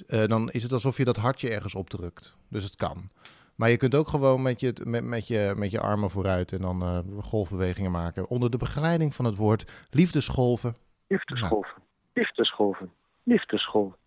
[0.07, 2.35] Eh, dan is het alsof je dat hartje ergens opdrukt.
[2.47, 3.09] Dus het kan.
[3.55, 6.61] Maar je kunt ook gewoon met je, met, met je, met je armen vooruit en
[6.61, 8.27] dan eh, golfbewegingen maken.
[8.27, 10.75] Onder de begeleiding van het woord liefdesgolven.
[11.07, 11.81] Liefdesgolven.
[12.13, 12.91] Liefdesgolven.
[13.23, 13.97] Liefdesgolven.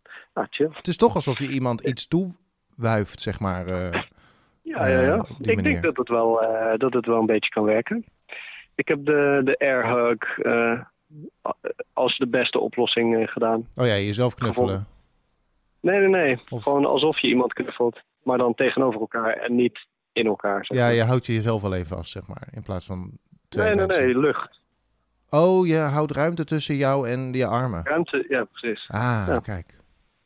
[0.51, 0.69] Chill.
[0.73, 3.67] Het is toch alsof je iemand iets toewuift, zeg maar.
[3.67, 4.03] eh.
[4.63, 5.15] Ja, ja, ja.
[5.15, 5.63] Ik manier.
[5.63, 6.41] denk dat het, wel,
[6.77, 8.05] dat het wel een beetje kan werken.
[8.75, 10.39] Ik heb de, de airhug
[11.93, 13.69] als de beste oplossing gedaan.
[13.75, 14.87] Oh ja, jezelf knuffelen.
[15.85, 16.41] Nee, nee, nee.
[16.49, 18.01] Of- Gewoon alsof je iemand knuffelt.
[18.23, 20.65] Maar dan tegenover elkaar en niet in elkaar.
[20.65, 22.49] zeg Ja, je houdt je jezelf wel even vast, zeg maar.
[22.53, 23.11] In plaats van
[23.49, 24.19] twee nee, nee, nee.
[24.19, 24.61] Lucht.
[25.31, 27.85] Oh, je houdt ruimte tussen jou en je armen.
[27.85, 28.25] Ruimte.
[28.29, 28.89] Ja, precies.
[28.91, 29.39] Ah, Ja.
[29.41, 29.77] kijk.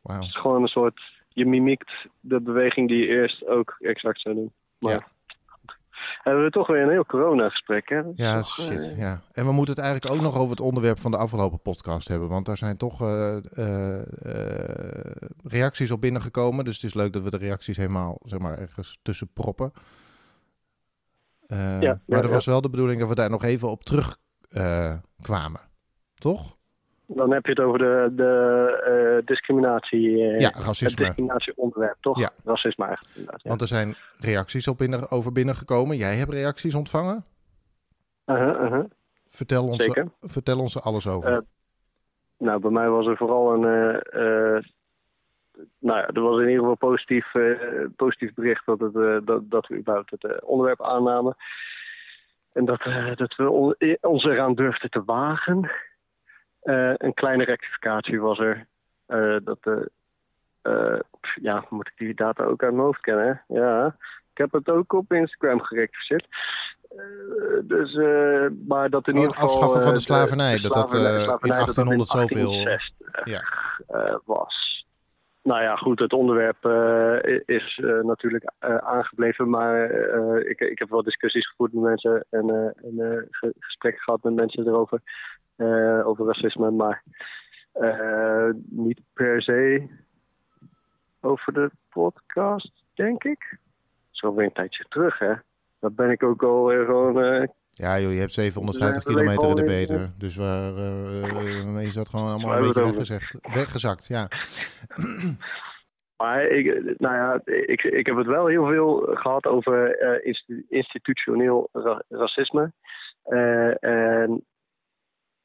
[0.03, 0.19] Wauw.
[0.19, 1.01] Het is gewoon een soort...
[1.29, 1.91] Je mimiekt
[2.21, 4.53] de beweging die je eerst ook exact zou doen.
[4.79, 5.07] Maar Ja.
[6.23, 8.01] Hebben we toch weer een heel corona-gesprek, hè?
[8.15, 8.71] Ja, toch, shit.
[8.81, 9.21] eh, Ja.
[9.33, 12.29] En we moeten het eigenlijk ook nog over het onderwerp van de afgelopen podcast hebben.
[12.29, 14.05] Want daar zijn toch eh, eh,
[15.45, 16.65] reacties op binnengekomen.
[16.65, 19.73] Dus het is leuk dat we de reacties helemaal zeg maar, ergens tussen proppen.
[21.47, 22.29] Ja, maar ja, er ja.
[22.29, 24.17] was wel de bedoeling dat we daar nog even op terug
[25.21, 25.61] kwamen.
[26.15, 26.57] Toch?
[27.11, 30.23] Dan heb je het over de, de eh, discriminatie.
[30.23, 31.05] eh, Ja, Het racisme.
[31.05, 32.19] discriminatieonderwerp, toch?
[32.19, 32.31] Ja.
[32.45, 33.15] Racisme eigenlijk.
[33.43, 33.49] Ja.
[33.49, 35.97] Want er zijn reacties op binnen, over binnengekomen.
[35.97, 37.25] Jij hebt reacties ontvangen.
[38.27, 38.85] Uh-huh, uh-huh.
[39.29, 40.09] Vertel ons, Zeker.
[40.23, 41.33] vertel ons er alles over.
[41.33, 41.39] Eh,
[42.39, 43.61] Nou, bij mij was er vooral een.
[45.79, 47.27] nou ja, er was in ieder geval positief,
[47.97, 51.37] positief bericht dat, het, dat, dat we überhaupt het onderwerp aannamen.
[52.53, 52.81] En dat,
[53.15, 55.71] dat we on- ons eraan durfden te wagen.
[56.63, 58.67] Eh, een kleine rectificatie was er.
[59.07, 59.75] Eh, dat, eh,
[60.63, 61.01] eh,
[61.43, 63.43] ja, moet ik die data ook uit mijn hoofd kennen?
[63.49, 63.87] Ja,
[64.33, 66.27] ik heb het ook op Instagram gerectificeerd.
[66.89, 66.99] Eh,
[67.63, 69.49] dus, eh, maar dat in Oh, ieder het geval...
[69.49, 74.21] afschaffen van de slavernij, dat dat, eh, in slavernij, dat dat 1800 zoveel- 1860, Ja.
[74.25, 74.78] was.
[75.49, 79.91] Nou ja, goed, het onderwerp eh, is eh, natuurlijk eh, aangebleven, maar
[80.41, 84.67] ik, ik heb wel discussies gevoerd met mensen en, en ge- gesprekken gehad met mensen
[84.67, 85.01] erover,
[86.05, 87.03] over racisme, maar
[88.69, 89.87] niet per se
[91.21, 93.59] over de podcast, denk ik.
[94.11, 95.33] Zo weer een tijdje terug, hè.
[95.81, 99.57] Dat ben ik ook al gewoon Ja joh, je hebt 750 We leven kilometer in
[99.57, 100.11] de beter.
[100.19, 104.07] Dus waar, eh, eh, je zat gewoon allemaal een beetje weggezegd, weggezakt.
[104.07, 104.29] Ja.
[106.23, 106.65] Maar ik,
[106.99, 112.03] nou ja, ik, ik heb het wel heel veel gehad over eh, insti- institutioneel ra-
[112.09, 112.73] racisme.
[113.23, 114.45] Eh, en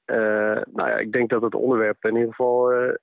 [0.05, 2.71] eh, nou ja, ik denk dat het onderwerp in ieder geval.
[2.71, 2.93] eh,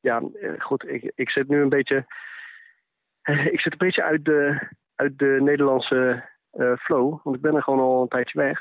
[0.00, 2.06] ja, eh, goed, ik, ik zit nu een beetje.
[3.22, 6.30] eh, ik zit een beetje uit de, uit de Nederlandse eh,
[6.78, 8.60] flow, want ik ben er gewoon al een tijdje weg.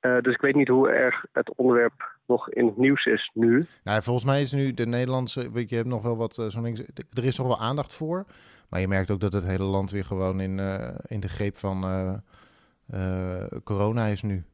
[0.00, 3.66] Eh, dus ik weet niet hoe erg het onderwerp nog in het nieuws is nu.
[3.84, 6.46] Nou, volgens mij is nu de Nederlandse, weet je, je hebt nog wel wat, eh,
[6.46, 6.78] zo'n ding,
[7.12, 8.24] er is nog wel aandacht voor.
[8.68, 11.56] Maar je merkt ook dat het hele land weer gewoon in, eh, in de greep
[11.56, 12.14] van eh,
[12.86, 14.44] eh, corona is nu.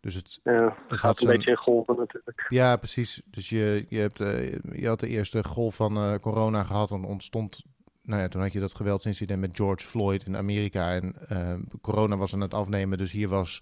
[0.00, 2.46] Dus het, Ja, Het gaat een beetje in golven natuurlijk.
[2.48, 3.22] ja, precies.
[3.24, 7.04] Dus je, je, hebt, eh, je had de eerste golf van eh, corona gehad en
[7.04, 7.64] ontstond,
[8.02, 10.90] nou ja, toen had je dat geweldsincident met George Floyd in Amerika.
[10.90, 13.60] En eh, corona was aan het afnemen, dus hier was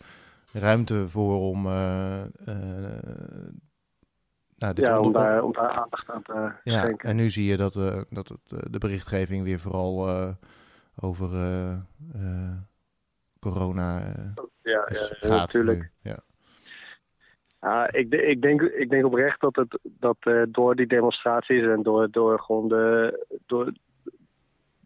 [0.53, 2.29] ruimte voor om, eh, eh,
[4.57, 7.09] nou, dit Ja, om daar, om daar aandacht aan te Ja, schenken.
[7.09, 7.75] en nu zie je dat,
[8.11, 10.09] dat het, de berichtgeving weer vooral
[11.01, 11.29] over
[13.41, 13.99] corona
[14.63, 15.21] Ja, is- ja, gaat.
[15.21, 15.79] ja, natuurlijk.
[15.79, 16.11] nu.
[16.11, 16.19] Ja.
[17.61, 20.17] Ja, ik, ik, denk, ik denk oprecht dat, het, dat
[20.49, 23.27] door die demonstraties en door, door gewoon de.
[23.47, 23.73] Door,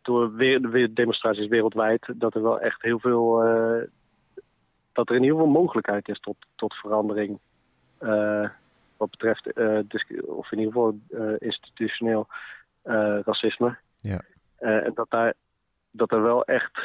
[0.04, 3.42] door weer, de weer demonstraties wereldwijd, dat er wel echt heel veel.
[3.44, 3.82] eh,
[4.92, 7.38] dat er in ieder geval mogelijkheid is tot, tot verandering.
[7.98, 8.48] eh,
[8.96, 9.78] wat betreft, eh,
[10.26, 10.98] of in ieder geval
[11.38, 12.26] institutioneel
[13.24, 13.76] racisme.
[14.00, 14.20] Ja.
[14.58, 15.34] En dat, daar,
[15.90, 16.82] dat er wel echt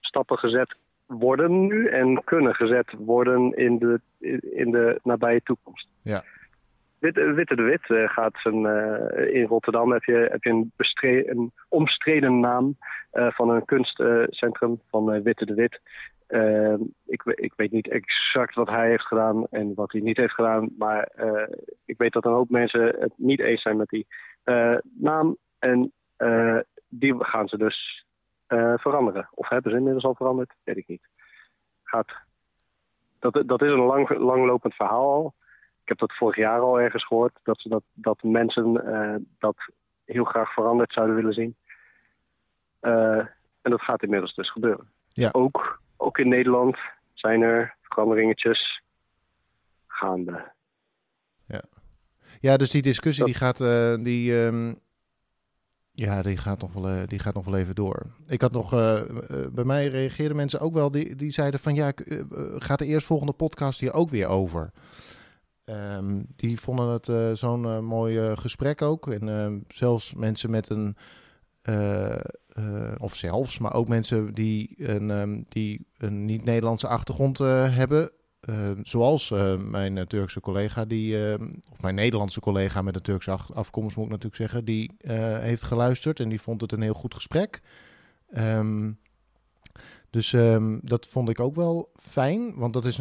[0.00, 0.74] stappen gezet
[1.06, 4.00] worden nu en kunnen gezet worden in de,
[4.54, 5.86] in de nabije toekomst.
[6.02, 6.22] Ja.
[7.02, 8.66] Witte, de Wit eh, gaat zijn.
[8.66, 10.72] eh, in Rotterdam heb je, heb je een,
[11.30, 12.76] een omstreden naam
[13.10, 15.80] eh, van een kunstcentrum van Witte de Wit.
[17.06, 20.68] Ik, ik weet niet exact wat hij heeft gedaan en wat hij niet heeft gedaan.
[20.78, 21.12] Maar
[21.84, 24.06] ik weet dat een hoop mensen het niet eens zijn met die
[24.98, 25.36] naam.
[25.58, 25.92] En
[26.88, 28.06] die gaan ze dus
[28.76, 29.28] veranderen.
[29.34, 30.52] Of hebben ze inmiddels al veranderd?
[30.64, 31.08] Weet ik niet.
[31.82, 32.12] Gaat.
[33.18, 35.34] Dat, dat is een lang, langlopend verhaal al.
[35.82, 37.38] Ik heb dat vorig jaar al ergens gehoord.
[37.42, 39.56] Dat, ze dat, dat mensen eh, dat
[40.04, 41.56] heel graag veranderd zouden willen zien.
[42.80, 43.18] Eh,
[43.62, 44.90] en dat gaat inmiddels dus gebeuren.
[45.08, 45.28] Ja.
[45.32, 46.78] Ook, ook in Nederland
[47.12, 48.82] zijn er veranderingetjes
[49.86, 50.50] gaande.
[52.40, 54.74] Ja, dus die discussie Dat- die gaat, eh, die, ehm,
[55.92, 58.06] ja, die, gaat nog wel, die gaat nog wel even door.
[58.26, 58.70] Ik had nog,
[59.52, 61.92] bij mij reageerden mensen ook wel, die, die zeiden van ja,
[62.58, 64.70] gaat de eerstvolgende podcast hier ook weer over?
[65.64, 69.08] Ehm, die vonden het eh, zo'n eh, mooi eh, gesprek ook.
[69.08, 70.96] En ehm, zelfs mensen met een,
[72.98, 78.10] of zelfs, maar ook mensen die een, ehm, die een niet-Nederlandse achtergrond hebben.
[78.82, 81.34] Zoals mijn Turkse collega, die,
[81.70, 84.94] of mijn Nederlandse collega met een Turkse afkomst, moet ik natuurlijk zeggen, die
[85.40, 87.60] heeft geluisterd en die vond het een heel goed gesprek.
[88.28, 88.90] Ehm,
[90.12, 93.00] dus ehm, dat vond ik ook wel fijn, want dat, is,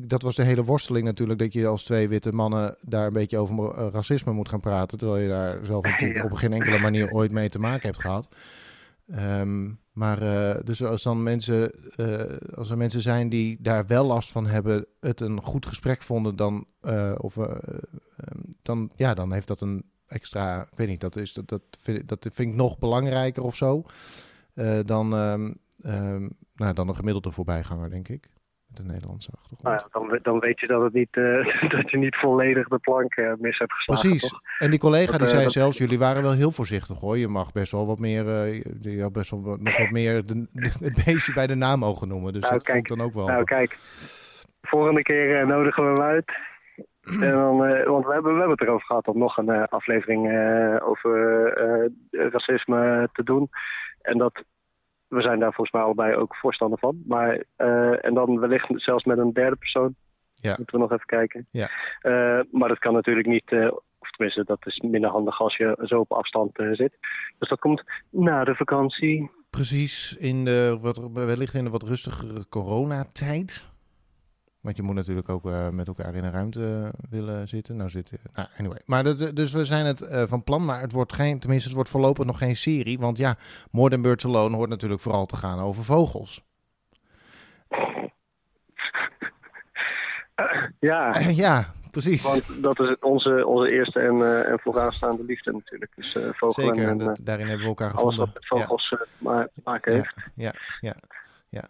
[0.00, 3.38] dat was de hele worsteling natuurlijk, dat je als twee witte mannen daar een beetje
[3.38, 6.24] over eh, racisme moet gaan praten, terwijl je daar zelf natuurlijk Ja.
[6.24, 8.28] op geen enkele manier ooit mee te maken hebt gehad.
[9.10, 14.04] Ehm, maar eh, dus als dan mensen, eh, als er mensen zijn die daar wel
[14.06, 16.66] last van hebben, het een goed gesprek vonden, dan,
[17.16, 21.32] of, eh, ehm, dan, ja, dan heeft dat een extra, ik weet niet, dat, is,
[21.32, 23.84] dat, dat, vind, ik- dat vind ik nog belangrijker of zo,
[24.84, 25.10] dan,
[26.62, 28.28] nou, dan een gemiddelde voorbijganger, denk ik,
[28.68, 29.62] met een Nederlandse achtergrond.
[29.62, 32.78] Nou ja, dan, dan weet je dat, het niet, eh, dat je niet volledig de
[32.78, 34.08] plank eh, mis hebt geslagen.
[34.08, 34.28] Precies.
[34.30, 34.40] toch?
[34.58, 37.18] En die collega Dat, die eh, zei dat- zelfs, jullie waren wel heel voorzichtig hoor.
[37.18, 38.24] Je mag best wel wat meer,
[38.80, 40.46] je had best wel wat- nog wat meer de,
[40.80, 42.32] het beestje bij de naam mogen noemen.
[42.32, 43.26] Dus Nou, dat kijk, vond ik dan ook wel.
[43.26, 43.78] Nou, kijk,
[44.62, 46.32] volgende keer nodigen we hem uit.
[47.02, 47.56] En dan,
[47.86, 50.26] want we hebben, we hebben het erover gehad om nog een aflevering
[50.82, 51.10] over
[52.10, 53.48] racisme te doen.
[54.02, 54.44] En dat,
[55.12, 57.02] we zijn daar volgens mij allebei ook voorstander van.
[57.06, 59.94] Maar, eh, en dan wellicht zelfs met een derde persoon.
[60.34, 60.54] Ja.
[60.56, 61.46] Moeten we nog even kijken.
[61.50, 61.68] Ja.
[62.00, 65.78] Eh, maar dat kan natuurlijk niet, eh, of tenminste, dat is minder handig als je
[65.82, 66.96] zo op afstand zit.
[67.38, 69.30] Dus dat komt na de vakantie.
[69.50, 73.71] Precies, in de, wat, wellicht in de wat rustigere coronatijd.
[74.62, 77.76] Want je moet natuurlijk ook eh, met elkaar in een ruimte eh, willen zitten.
[77.76, 78.18] Nou, zitten.
[78.34, 78.80] Nou, anyway.
[78.86, 80.64] Maar dat, dus we zijn het eh, van plan.
[80.64, 82.98] Maar het wordt geen, tenminste, het wordt voorlopig nog geen serie.
[82.98, 83.36] Want ja,
[83.70, 86.42] More Than Birds Alone hoort natuurlijk vooral te gaan over vogels.
[90.80, 92.22] Ja, ja, precies.
[92.22, 95.92] want dat is onze, onze eerste en, eh, en vooraanstaande liefde natuurlijk.
[95.96, 98.24] Dus eh, vogelen Zeker, en eh, dat, daarin hebben we elkaar alles gevonden.
[98.24, 100.14] wat met vogels eh, te maken heeft.
[100.34, 100.94] Ja, ja,
[101.48, 101.62] ja.
[101.62, 101.68] Ja,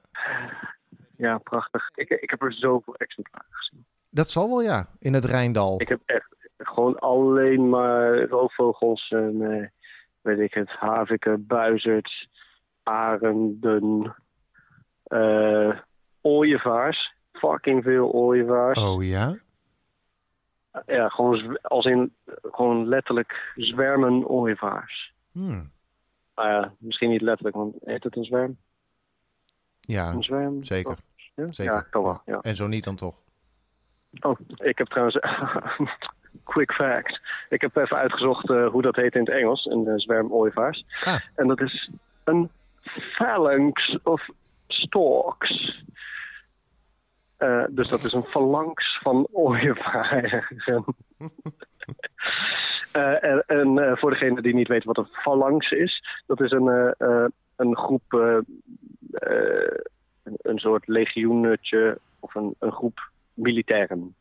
[1.42, 1.90] prachtig.
[1.94, 3.84] Ik, ik heb er zoveel exemplaren gezien.
[4.10, 4.86] Dat zal wel, ja.
[4.98, 5.80] In het Rijndal.
[5.80, 9.66] Ik heb echt gewoon alleen maar roofvogels en eh,
[10.20, 12.28] weet ik het, haviken, buizerds,
[12.82, 14.14] arenden,
[15.04, 15.78] eh
[16.20, 17.14] ooievaars.
[17.32, 18.78] Fucking veel ooievaars.
[18.82, 19.36] Oh ja?
[20.86, 25.14] Ja, gewoon als in gewoon letterlijk zwermen ooievaars.
[25.32, 25.70] Hmm.
[26.34, 28.56] Ja, misschien niet letterlijk, want heet het een zwerm?
[29.80, 30.64] Ja, Een zwerm?
[30.64, 30.96] zeker.
[31.34, 31.72] Ja, zeker.
[31.72, 32.22] ja kan wel.
[32.24, 32.38] Ja.
[32.40, 33.14] En zo niet dan toch.
[34.20, 35.18] Oh, ik heb trouwens.
[36.44, 37.20] quick fact.
[37.48, 40.84] Ik heb even uitgezocht eh, hoe dat heet in het Engels, een uh, zwerm ooievaars.
[41.04, 41.20] Ah.
[41.34, 41.90] En dat is
[42.24, 42.50] een
[43.14, 44.28] phalanx of
[44.66, 45.82] stalks.
[47.36, 50.44] Eh, dus dat is een phalanx van ooievaren.
[52.92, 56.94] Eh, en en voor degene die niet weet wat een phalanx is, dat is een,
[57.56, 58.02] een groep,
[60.22, 64.14] een, een soort legioenetje of een, een groep militairen.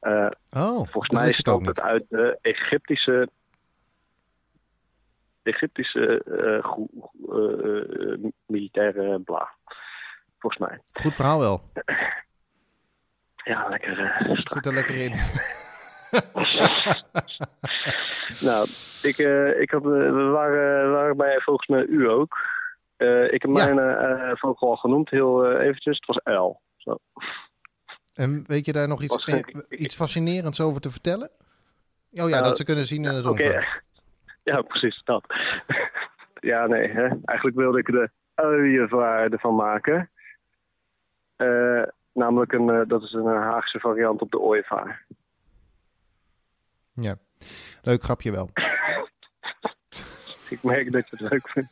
[0.00, 3.28] Eh, Oh, volgens mij stamt het uit de Egyptische,
[5.42, 6.22] Egyptische
[6.62, 9.48] groe- eh, militaire bla.
[10.38, 10.80] Volgens mij.
[10.92, 11.62] Goed verhaal wel.
[13.44, 14.16] Ja, lekker.
[14.44, 15.10] Zit er lekker in.
[18.48, 18.68] nou,
[19.02, 19.18] ik,
[19.60, 22.36] ik had, we waren, we waren bij volgens mij u ook.
[23.00, 23.74] Eh, ik heb Ja.
[23.74, 25.96] mijn eh, vogel al genoemd, heel eh, eventjes.
[25.96, 26.60] Het was L.
[26.76, 26.98] Zo.
[28.14, 31.30] En weet je daar nog iets, geen- eh, iets fascinerends over te vertellen?
[31.30, 31.36] Oh
[32.12, 33.82] ja, Nou, dat ze kunnen zien in het Oké, donker.
[34.50, 35.24] ja, precies, dat.
[36.50, 37.08] ja, nee, hè.
[37.24, 40.10] eigenlijk wilde ik de uievaar ervan maken.
[41.36, 41.82] Eh,
[42.12, 45.04] namelijk, een, eh, dat is een eh, Haagse variant op de ooievaar.
[46.94, 47.16] Ja.
[47.82, 48.50] Leuk grapje wel.
[50.50, 51.70] Ik merk dat je het leuk vindt.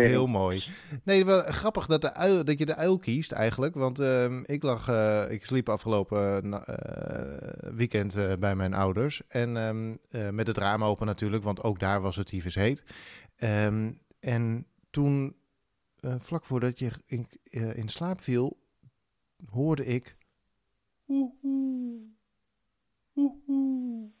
[0.00, 0.64] Heel mooi.
[1.02, 3.74] Nee, wel grappig dat, de uil, dat je de uil kiest eigenlijk.
[3.74, 9.22] Want ehm, ik lag, eh, ik sliep afgelopen eh, eh, weekend bij mijn ouders.
[9.28, 12.84] En ehm, eh, met het raam open natuurlijk, want ook daar was het tyfus heet.
[13.36, 15.36] Ehm, en toen,
[16.18, 18.58] vlak voordat je in, in slaap viel,
[19.50, 20.16] hoorde ik...
[21.08, 22.02] Oeh, oeh,
[23.16, 24.15] oeh, oeh.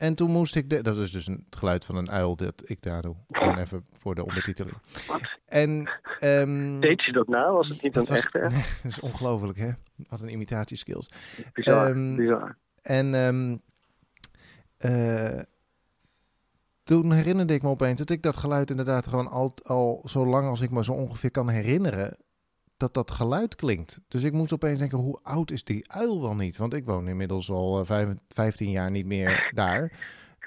[0.00, 0.70] En toen moest ik...
[0.70, 3.16] De, dat is dus een, het geluid van een uil dat ik daar doe.
[3.28, 4.76] Gewoon even voor de ondertiteling.
[5.06, 5.20] Wat?
[5.46, 5.90] En...
[6.18, 7.56] ehm, Deed je dat nou?
[7.56, 8.38] Was het niet dat een was, echte?
[8.54, 9.70] nee, dat is ongelooflijk, hè?
[10.08, 11.08] Wat een imitatieskills.
[11.52, 12.56] Bizar, ehm, bizar.
[12.82, 13.56] En ehm,
[14.76, 15.40] eh,
[16.82, 20.48] toen herinnerde ik me opeens dat ik dat geluid inderdaad gewoon al, al zo lang
[20.48, 22.16] als ik me zo ongeveer kan herinneren,
[22.80, 24.00] dat dat geluid klinkt.
[24.08, 26.56] Dus ik moest opeens denken, hoe oud is die uil wel niet?
[26.56, 29.92] Want ik woon inmiddels al eh, vijf- 15 jaar niet meer daar.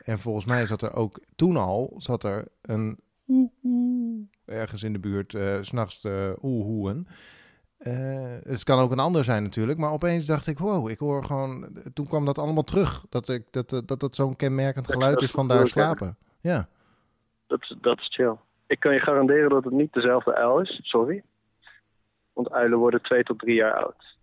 [0.03, 4.93] En volgens mij zat er ook toen al zat er een oeh, oeh, ergens in
[4.93, 7.07] de buurt, eh, s s'nachts te oeh oehoen.
[7.77, 11.23] Eh, het kan ook een ander zijn natuurlijk, maar opeens dacht ik, wow, ik hoor
[11.25, 13.05] gewoon, toen kwam dat allemaal terug.
[13.09, 16.17] Dat ik, dat, dat, dat, dat zo'n kenmerkend geluid is van daar slapen.
[16.41, 16.67] Ja.
[17.47, 18.35] Dat, dat is chill.
[18.67, 20.79] Ik kan je garanderen dat het niet dezelfde uil is.
[20.83, 21.23] Sorry.
[22.33, 24.17] Want uilen worden twee tot drie jaar oud.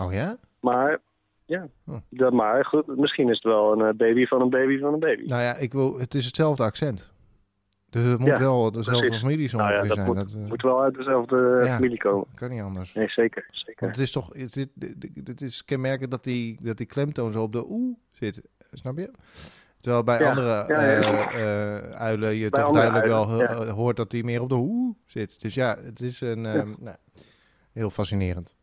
[0.00, 0.36] Oh ja?
[0.60, 0.98] Maar,
[1.44, 1.66] ja.
[2.08, 5.00] Dat, maar goed, misschien is het wel een eh, baby van een baby van een
[5.00, 5.26] baby.
[5.26, 7.12] Nou ja, ik wil, het is hetzelfde accent.
[7.90, 9.20] Dus het moet Ja, wel dezelfde precies.
[9.22, 10.16] familie zo Nou ja, ongeveer dat zijn.
[10.16, 11.74] moet, dat eh, moet wel uit dezelfde Ja.
[11.74, 12.26] familie komen.
[12.34, 12.92] kan niet anders.
[12.92, 13.46] Nee, zeker.
[13.50, 13.80] zeker.
[13.80, 14.66] Want het is toch, het, is-
[15.24, 18.42] het is kenmerkend dat die, dat die klemtoon zo op de oeh zit.
[18.72, 19.10] Snap je?
[19.80, 24.10] Terwijl bij andere eh, eh, uilen je Bij toch duidelijk wel uilen, eh, hoort dat
[24.10, 25.40] die meer op de oeh zit.
[25.40, 26.96] Dus ja, het is een, eh, nou,
[27.74, 28.54] heel fascinerend.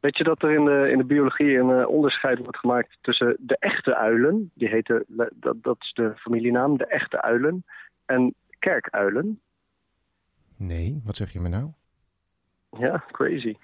[0.00, 3.36] Weet je dat er in de, in de biologie een eh, onderscheid wordt gemaakt tussen
[3.40, 7.64] de echte uilen, die heten, dat, dat is de familienaam, de echte uilen,
[8.04, 9.40] en kerkuilen?
[10.56, 11.70] Nee, wat zeg je me nou?
[12.78, 13.56] Ja, crazy.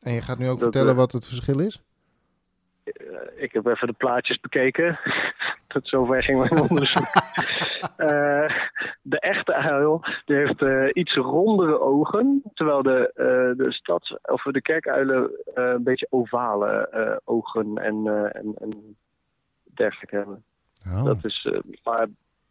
[0.00, 1.82] En je gaat nu ook Dat, vertellen eh, wat het verschil is?
[2.92, 4.98] Eh, ik heb even de plaatjes bekeken.
[5.66, 7.06] Tot zover ging mijn onderzoek.
[7.96, 8.50] Eh,
[9.02, 13.12] de echte uil die heeft eh, iets rondere ogen, terwijl de,
[13.56, 18.96] de stad, of de kerkuilen een beetje ovale ogen en, en, en
[19.74, 20.44] dergelijke hebben.
[20.86, 21.48] Oh, Dat is,
[21.84, 22.06] maar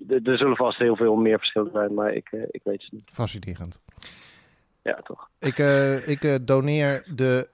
[0.08, 3.10] er zullen vast heel veel meer verschillen zijn, maar ik, ik weet het niet.
[3.14, 3.80] fascinerend.
[4.82, 5.30] Ja, toch.
[5.40, 5.58] Ik,
[6.08, 7.50] ik doneer de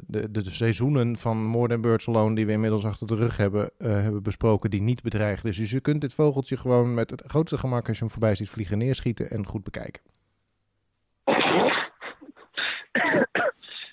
[0.06, 3.70] de, de, seizoenen van More Than Birds Alone die we inmiddels achter de rug hebben,
[3.78, 5.56] hebben besproken die niet bedreigd is.
[5.56, 8.50] Dus je kunt dit vogeltje gewoon met het grootste gemak als je hem voorbij ziet
[8.50, 10.02] vliegen neerschieten en goed bekijken.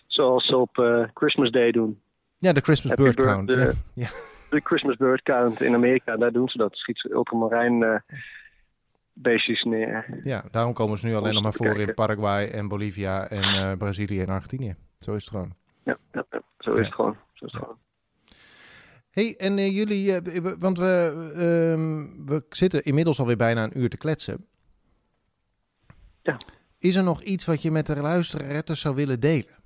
[0.08, 2.03] Zoals ze op Christmas Day doen.
[2.44, 3.48] Ja, de Christmas Happy Bird bird- Count.
[3.48, 3.74] de-
[4.04, 4.10] Ja.
[4.50, 6.76] De Christmas Bird Count in Amerika, daar doen ze dat.
[6.76, 8.00] Schiet ze ultramarijn eh
[9.14, 10.20] beestjes neer.
[10.24, 11.94] ja, daarom komen ze nu alleen nog maar voor in.
[11.94, 14.76] Paraguay en Bolivia en eh, Brazilië en Argentinië.
[15.00, 15.54] Zo is het gewoon.
[15.84, 17.18] Ja, ja, ja, zo is het gewoon.
[17.34, 17.78] Zo is het gewoon.
[19.10, 20.20] hey, en eh, jullie,
[20.60, 24.46] want we, ehm, we zitten inmiddels alweer bijna een uur te kletsen.
[26.22, 26.38] Ja.
[26.80, 29.63] Is er nog iets wat je met de luisteraars zou willen delen?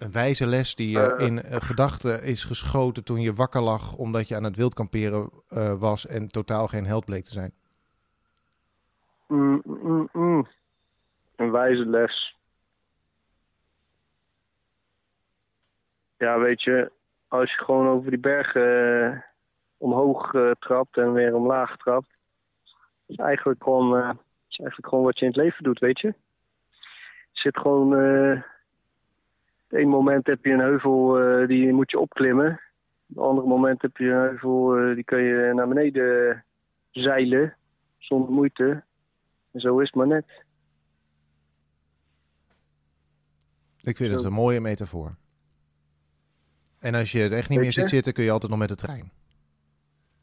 [0.00, 1.26] Een wijze les die je Eh.
[1.26, 5.72] in eh, gedachten is geschoten toen je wakker lag omdat je aan het wildkamperen eh,
[5.78, 7.52] was en totaal geen held bleek te zijn.
[9.26, 10.48] Mm, mm, mm.
[11.36, 12.36] Een wijze les.
[16.16, 16.90] Ja, weet je,
[17.28, 19.24] als je gewoon over die bergen
[19.76, 22.08] omhoog trapt en weer omlaag trapt,
[23.06, 26.14] is eigenlijk gewoon, is eigenlijk gewoon wat je in het leven doet, weet je.
[27.32, 27.88] Je zit gewoon.
[29.70, 32.60] Het ene moment heb je een heuvel eh, die moet je opklimmen.
[33.08, 36.44] Op het andere moment heb je een heuvel eh, die kun je naar beneden
[36.90, 37.56] zeilen
[37.98, 38.82] zonder moeite.
[39.52, 40.44] En zo is het maar net.
[43.82, 45.14] Ik vind het een mooie metafoor.
[46.80, 47.72] En als je het echt niet meer je?
[47.72, 49.10] ziet zitten, kun je altijd nog met de trein.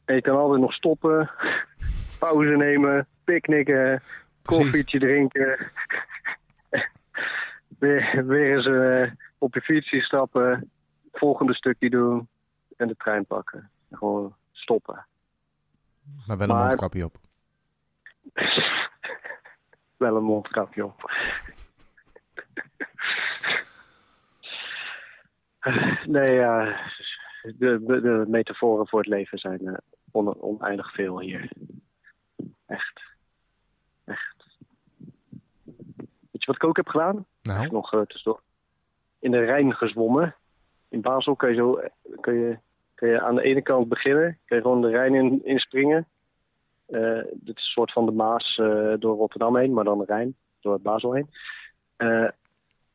[0.04, 1.30] En je kan altijd nog stoppen,
[2.18, 4.02] pauze nemen, picknicken,
[4.42, 5.70] koffietje drinken.
[7.78, 10.70] weer, weer eens eh, op je fietsje stappen,
[11.12, 12.28] volgende stukje doen
[12.76, 13.70] en de trein pakken.
[13.90, 15.06] En gewoon stoppen.
[16.26, 17.16] Maar wel een Maar- mondkapje op.
[19.96, 21.10] Wel een mondkapje op.
[26.06, 26.64] nee, ja.
[27.42, 29.74] De, de, de metaforen voor het leven zijn eh,
[30.10, 31.50] on- oneindig veel hier.
[32.66, 33.00] Echt.
[34.04, 34.36] Echt.
[36.30, 37.26] Weet je wat ik ook heb gedaan?
[37.42, 38.42] Nou, Echt nog uh, tussendoor.
[39.18, 40.34] In de Rijn gezwommen.
[40.88, 41.80] In Basel kun je, zo,
[42.20, 42.58] kun je,
[42.94, 44.38] kun je aan de ene kant beginnen.
[44.44, 46.06] Kun je gewoon de Rijn in, inspringen.
[46.88, 50.04] Eh, dit is een soort van de Maas eh, door Rotterdam heen, maar dan de
[50.04, 51.30] Rijn door Basel heen.
[51.96, 52.28] Eh,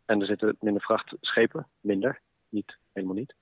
[0.05, 1.67] en er zitten minder vrachtschepen.
[1.81, 2.19] Minder.
[2.49, 3.35] Niet, helemaal niet.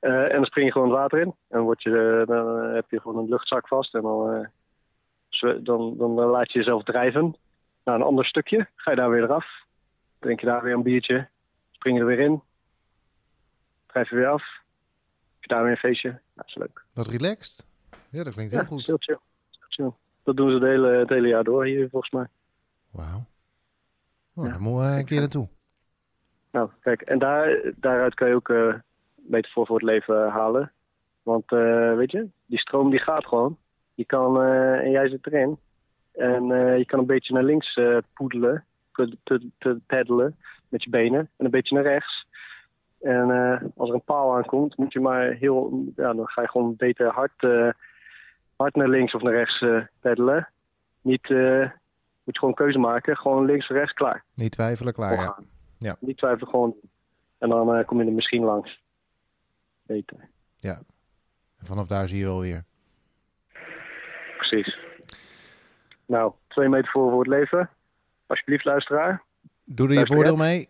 [0.00, 1.34] En dan spring je gewoon het water in.
[1.48, 3.94] En word je, dan heb je gewoon een luchtzak vast.
[3.94, 4.48] En dan,
[5.62, 7.36] dan, dan laat je jezelf drijven
[7.84, 8.68] naar een ander stukje.
[8.74, 9.46] Ga je daar weer eraf.
[10.18, 11.28] Drink je daar weer een biertje.
[11.86, 12.42] Spring je er weer in.
[13.86, 14.42] Drijf je weer af.
[15.32, 16.20] Heb je daar weer een feestje.
[16.34, 16.84] Dat is leuk.
[16.92, 17.66] wat relaxed.
[18.10, 19.18] Ja, dat klinkt heel Ja, goed.
[19.68, 19.90] chill.
[20.22, 22.26] Dat doen ze het hele, het hele jaar door hier volgens mij.
[22.90, 23.24] Wauw.
[24.34, 24.58] Oh, Ja.
[24.58, 25.48] We een keer naartoe.
[26.50, 28.74] Nou, kijk, en daar, daaruit kan je ook eh
[29.14, 30.72] metafoor voor het leven halen.
[31.22, 33.58] Want eh, weet je, die stroom die gaat gewoon.
[33.94, 35.58] Je kan, eh, en jij zit erin.
[36.12, 38.64] En eh, je kan een beetje naar links eh, poedelen,
[39.58, 40.36] te peddelen
[40.68, 41.30] met je benen.
[41.36, 42.26] En een beetje naar rechts.
[43.00, 46.48] En eh, als er een paal aankomt, moet je maar heel, ja, dan ga je
[46.48, 47.68] gewoon beter hard, eh,
[48.56, 50.48] hard naar links of naar rechts eh peddelen.
[51.00, 53.16] Niet, moet je gewoon keuze maken.
[53.16, 54.24] Gewoon links of rechts, klaar.
[54.34, 55.14] Niet twijfelen, klaar.
[55.14, 55.38] Ja.
[55.78, 55.96] Ja.
[56.00, 56.74] Niet twijfelen, gewoon.
[57.38, 58.80] En dan kom je er misschien langs.
[59.82, 60.28] beter.
[61.58, 62.64] En vanaf daar zie je wel weer.
[64.36, 64.78] Precies.
[66.06, 67.70] Nou, twee meter voor voor het leven.
[68.26, 69.22] Alsjeblieft, luisteraar.
[69.66, 70.68] Doe er je voordeel mee.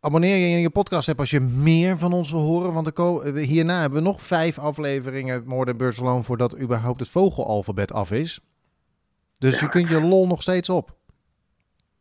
[0.00, 2.72] Abonneer je in je podcast app als je meer van ons wil horen.
[2.72, 2.86] Want
[3.34, 8.40] hierna hebben we nog vijf afleveringen Moord en voordat überhaupt het vogelalfabet af is.
[9.38, 10.96] Dus je kunt je lol nog steeds op.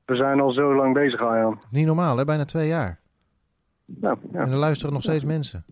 [0.06, 1.62] We zijn al zo lang bezig, Arjan.
[1.70, 2.26] Niet normaal, hè?
[2.26, 3.00] Bijna twee jaar.
[3.86, 5.66] Nou, ja, En er luisteren nog steeds mensen.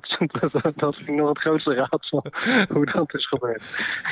[0.40, 2.24] dat, dat, dat vind ik nog het grootste raadsel.
[2.74, 3.64] hoe dat is gebeurd.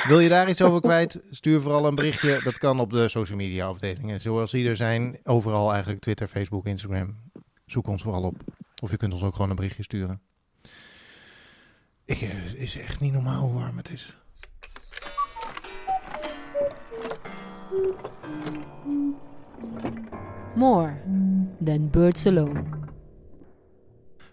[0.07, 1.21] Wil je daar iets over kwijt?
[1.29, 2.41] Stuur vooral een berichtje.
[2.43, 4.21] Dat kan op de social media afdelingen.
[4.21, 5.19] Zoals die er zijn.
[5.23, 6.01] Overal eigenlijk.
[6.01, 7.15] Twitter, Facebook, Instagram.
[7.65, 8.35] Zoek ons vooral op.
[8.81, 10.21] Of je kunt ons ook gewoon een berichtje sturen.
[12.05, 14.15] Ik, eh, het is echt niet normaal hoe warm het is.
[20.55, 21.01] More
[21.63, 22.63] than birds alone.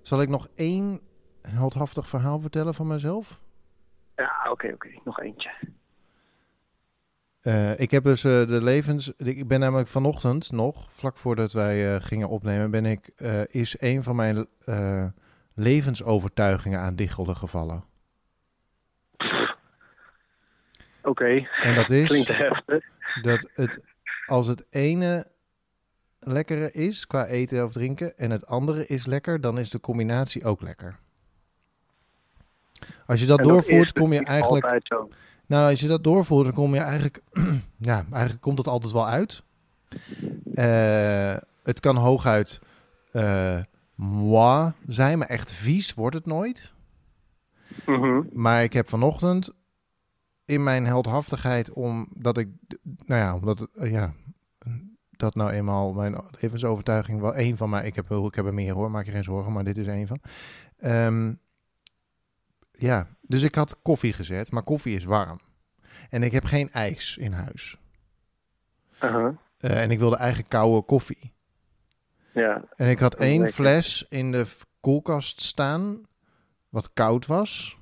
[0.03, 1.01] Zal ik nog één
[1.49, 3.39] heldhaftig verhaal vertellen van mezelf?
[4.17, 4.89] Ja, oké, oké.
[5.05, 5.51] Nog eentje.
[7.41, 9.13] Eh, ik heb dus eh, de levens.
[9.17, 13.09] Ik ben namelijk vanochtend nog, vlak voordat wij eh, gingen opnemen, ben ik,
[13.47, 14.47] is een van mijn
[15.55, 17.85] levensovertuigingen aan diggelen gevallen.
[21.03, 22.85] Oké, En dat is klinkt heftig.
[23.23, 23.81] dat het,
[24.27, 25.27] als het ene
[26.19, 30.45] lekkere is qua eten of drinken en het andere is lekker, dan is de combinatie
[30.45, 30.99] ook lekker.
[33.07, 34.81] Als je dat doorvoert, kom je eigenlijk.
[35.47, 37.23] Nou, als je dat doorvoert, dan kom je eigenlijk...
[37.91, 39.43] ja, eigenlijk komt het altijd wel uit.
[40.55, 42.61] Eh, het kan hooguit
[43.13, 43.59] eh
[43.99, 46.73] moi zijn, maar echt vies wordt het nooit.
[47.87, 48.23] Mhm.
[48.33, 49.55] Maar ik heb vanochtend
[50.45, 52.49] in mijn heldhaftigheid, omdat ik...
[53.07, 54.13] Nou ja, omdat eh, ja,
[55.11, 57.71] dat nou eenmaal mijn levensovertuiging wel één van...
[57.71, 59.87] Maar ik heb, ik heb er meer hoor, maak je geen zorgen, maar dit is
[59.87, 60.21] één van.
[60.77, 61.33] Ehm,
[62.79, 65.41] ja, dus ik had koffie gezet, maar koffie is warm.
[66.11, 67.77] En ik heb geen ijs in huis.
[69.59, 71.33] Eh, en ik wilde eigenlijk koude koffie.
[72.33, 73.55] Ja, En ik had één lekker.
[73.55, 74.47] fles in de
[74.81, 76.07] koelkast staan,
[76.69, 77.79] wat koud was.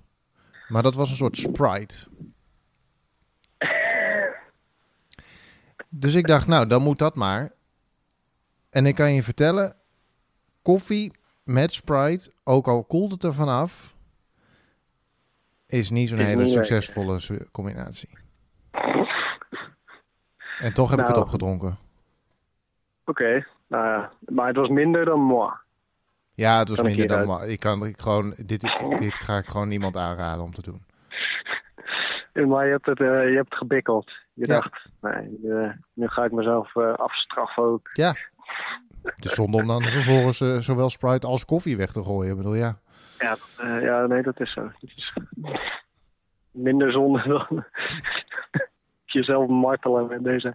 [0.68, 1.96] Maar dat was een soort Sprite.
[5.88, 7.52] Dus ik dacht, nou, dan moet dat maar.
[8.70, 9.76] En ik kan je vertellen,
[10.62, 13.95] koffie met Sprite, ook al koelt het er vanaf,
[15.66, 18.08] is niet zo'n hele niet succesvolle su- combinatie.
[20.60, 21.26] En toch heb ik het Nou.
[21.26, 21.78] opgedronken.
[23.04, 23.46] oké.
[23.68, 25.50] Nou ja, maar het was minder dan moi.
[26.34, 27.26] Ja, het was Kan minder dan...
[27.26, 28.34] ma- Ik kan ik gewoon...
[28.36, 28.60] Dit,
[28.98, 30.84] dit ga ik gewoon niemand aanraden om te doen.
[32.48, 34.10] Maar je hebt het, eh, je hebt het gebikkeld.
[34.34, 34.54] Je Ja.
[34.54, 37.88] dacht, nee, eh, nu ga ik mezelf eh, afstraffen ook.
[37.92, 38.14] Ja.
[39.02, 42.30] Het is zonde om dan vervolgens zowel Sprite als koffie weg te gooien.
[42.30, 42.78] Ik bedoel, ja.
[43.26, 44.70] Ja, eh, ja nee, dat is zo.
[44.80, 45.12] Is
[46.50, 47.64] minder zonde dan
[49.04, 50.54] jezelf martelen met deze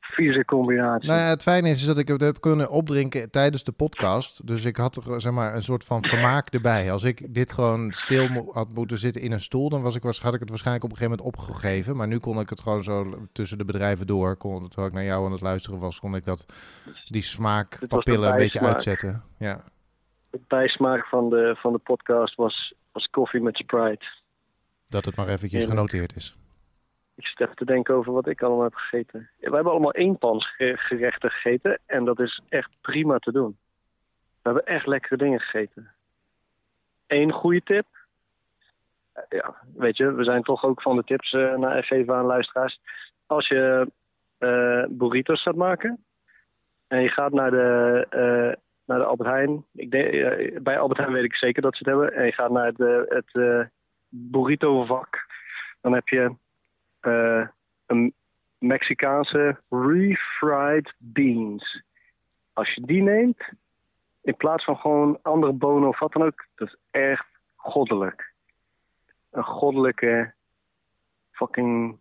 [0.00, 1.08] vieze combinatie.
[1.08, 4.46] Nou ja, het fijne is, is dat ik het heb kunnen opdrinken tijdens de podcast.
[4.46, 6.92] Dus ik had er zeg maar, een soort van vermaak erbij.
[6.92, 10.02] Als ik dit gewoon stil mo- had moeten zitten in een stoel, dan was ik,
[10.02, 11.96] had ik het waarschijnlijk op een gegeven moment opgegeven.
[11.96, 14.36] Maar nu kon ik het gewoon zo tussen de bedrijven door.
[14.36, 16.46] Kon, terwijl ik naar jou aan het luisteren was, kon ik dat,
[17.08, 19.22] die smaakpapillen een beetje uitzetten.
[19.38, 19.60] Ja.
[20.30, 24.06] De bijsmaak van de, van de podcast was, was koffie met Sprite.
[24.88, 26.36] Dat het maar eventjes genoteerd is.
[27.14, 29.30] Ik zit even te denken over wat ik allemaal heb gegeten.
[29.38, 33.56] Ja, we hebben allemaal eenpansgerechten gegeten en dat is echt prima te doen.
[34.42, 35.90] We hebben echt lekkere dingen gegeten.
[37.06, 37.86] Eén goede tip.
[39.12, 42.24] Eh, Ja, weet je, we zijn toch ook van de tips eh, naar geven aan
[42.24, 42.80] luisteraars.
[43.26, 43.90] Als je
[44.38, 46.04] eh burritos gaat maken
[46.86, 48.58] en je gaat naar de,
[48.88, 49.64] naar de Albert Heijn.
[49.74, 52.12] Ik denk, eh, bij Albert Heijn weet ik zeker dat ze het hebben.
[52.12, 52.72] En je gaat naar
[53.08, 53.60] het eh
[54.08, 55.26] burrito vak.
[55.80, 56.34] Dan heb je
[57.00, 57.46] eh,
[57.86, 58.14] een
[58.58, 61.82] Mexicaanse refried beans.
[62.52, 63.48] Als je die neemt,
[64.22, 67.26] in plaats van gewoon andere bonen of wat dan ook, dat is echt
[67.56, 68.32] goddelijk.
[69.30, 70.32] Een goddelijke
[71.30, 71.98] fucking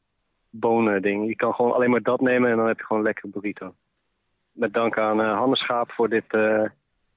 [0.50, 1.28] bonen ding.
[1.28, 3.76] Je kan gewoon alleen maar dat nemen en dan heb je gewoon een lekkere burrito.
[4.58, 6.64] Met dank aan eh Hanne Schaap voor, dit, eh,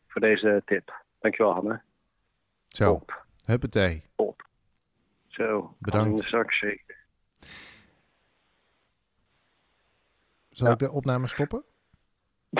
[0.08, 1.02] voor deze tip.
[1.20, 1.80] Dankjewel Hanne.
[2.68, 3.24] Zo, Top.
[3.44, 4.04] huppatee.
[5.26, 6.08] Zo, Bedankt.
[6.08, 6.96] In de zak zeker.
[10.50, 10.72] Zal Ja.
[10.72, 11.64] ik de opname stoppen?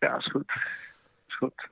[0.00, 0.52] ja, is goed.
[1.26, 1.68] Is goed.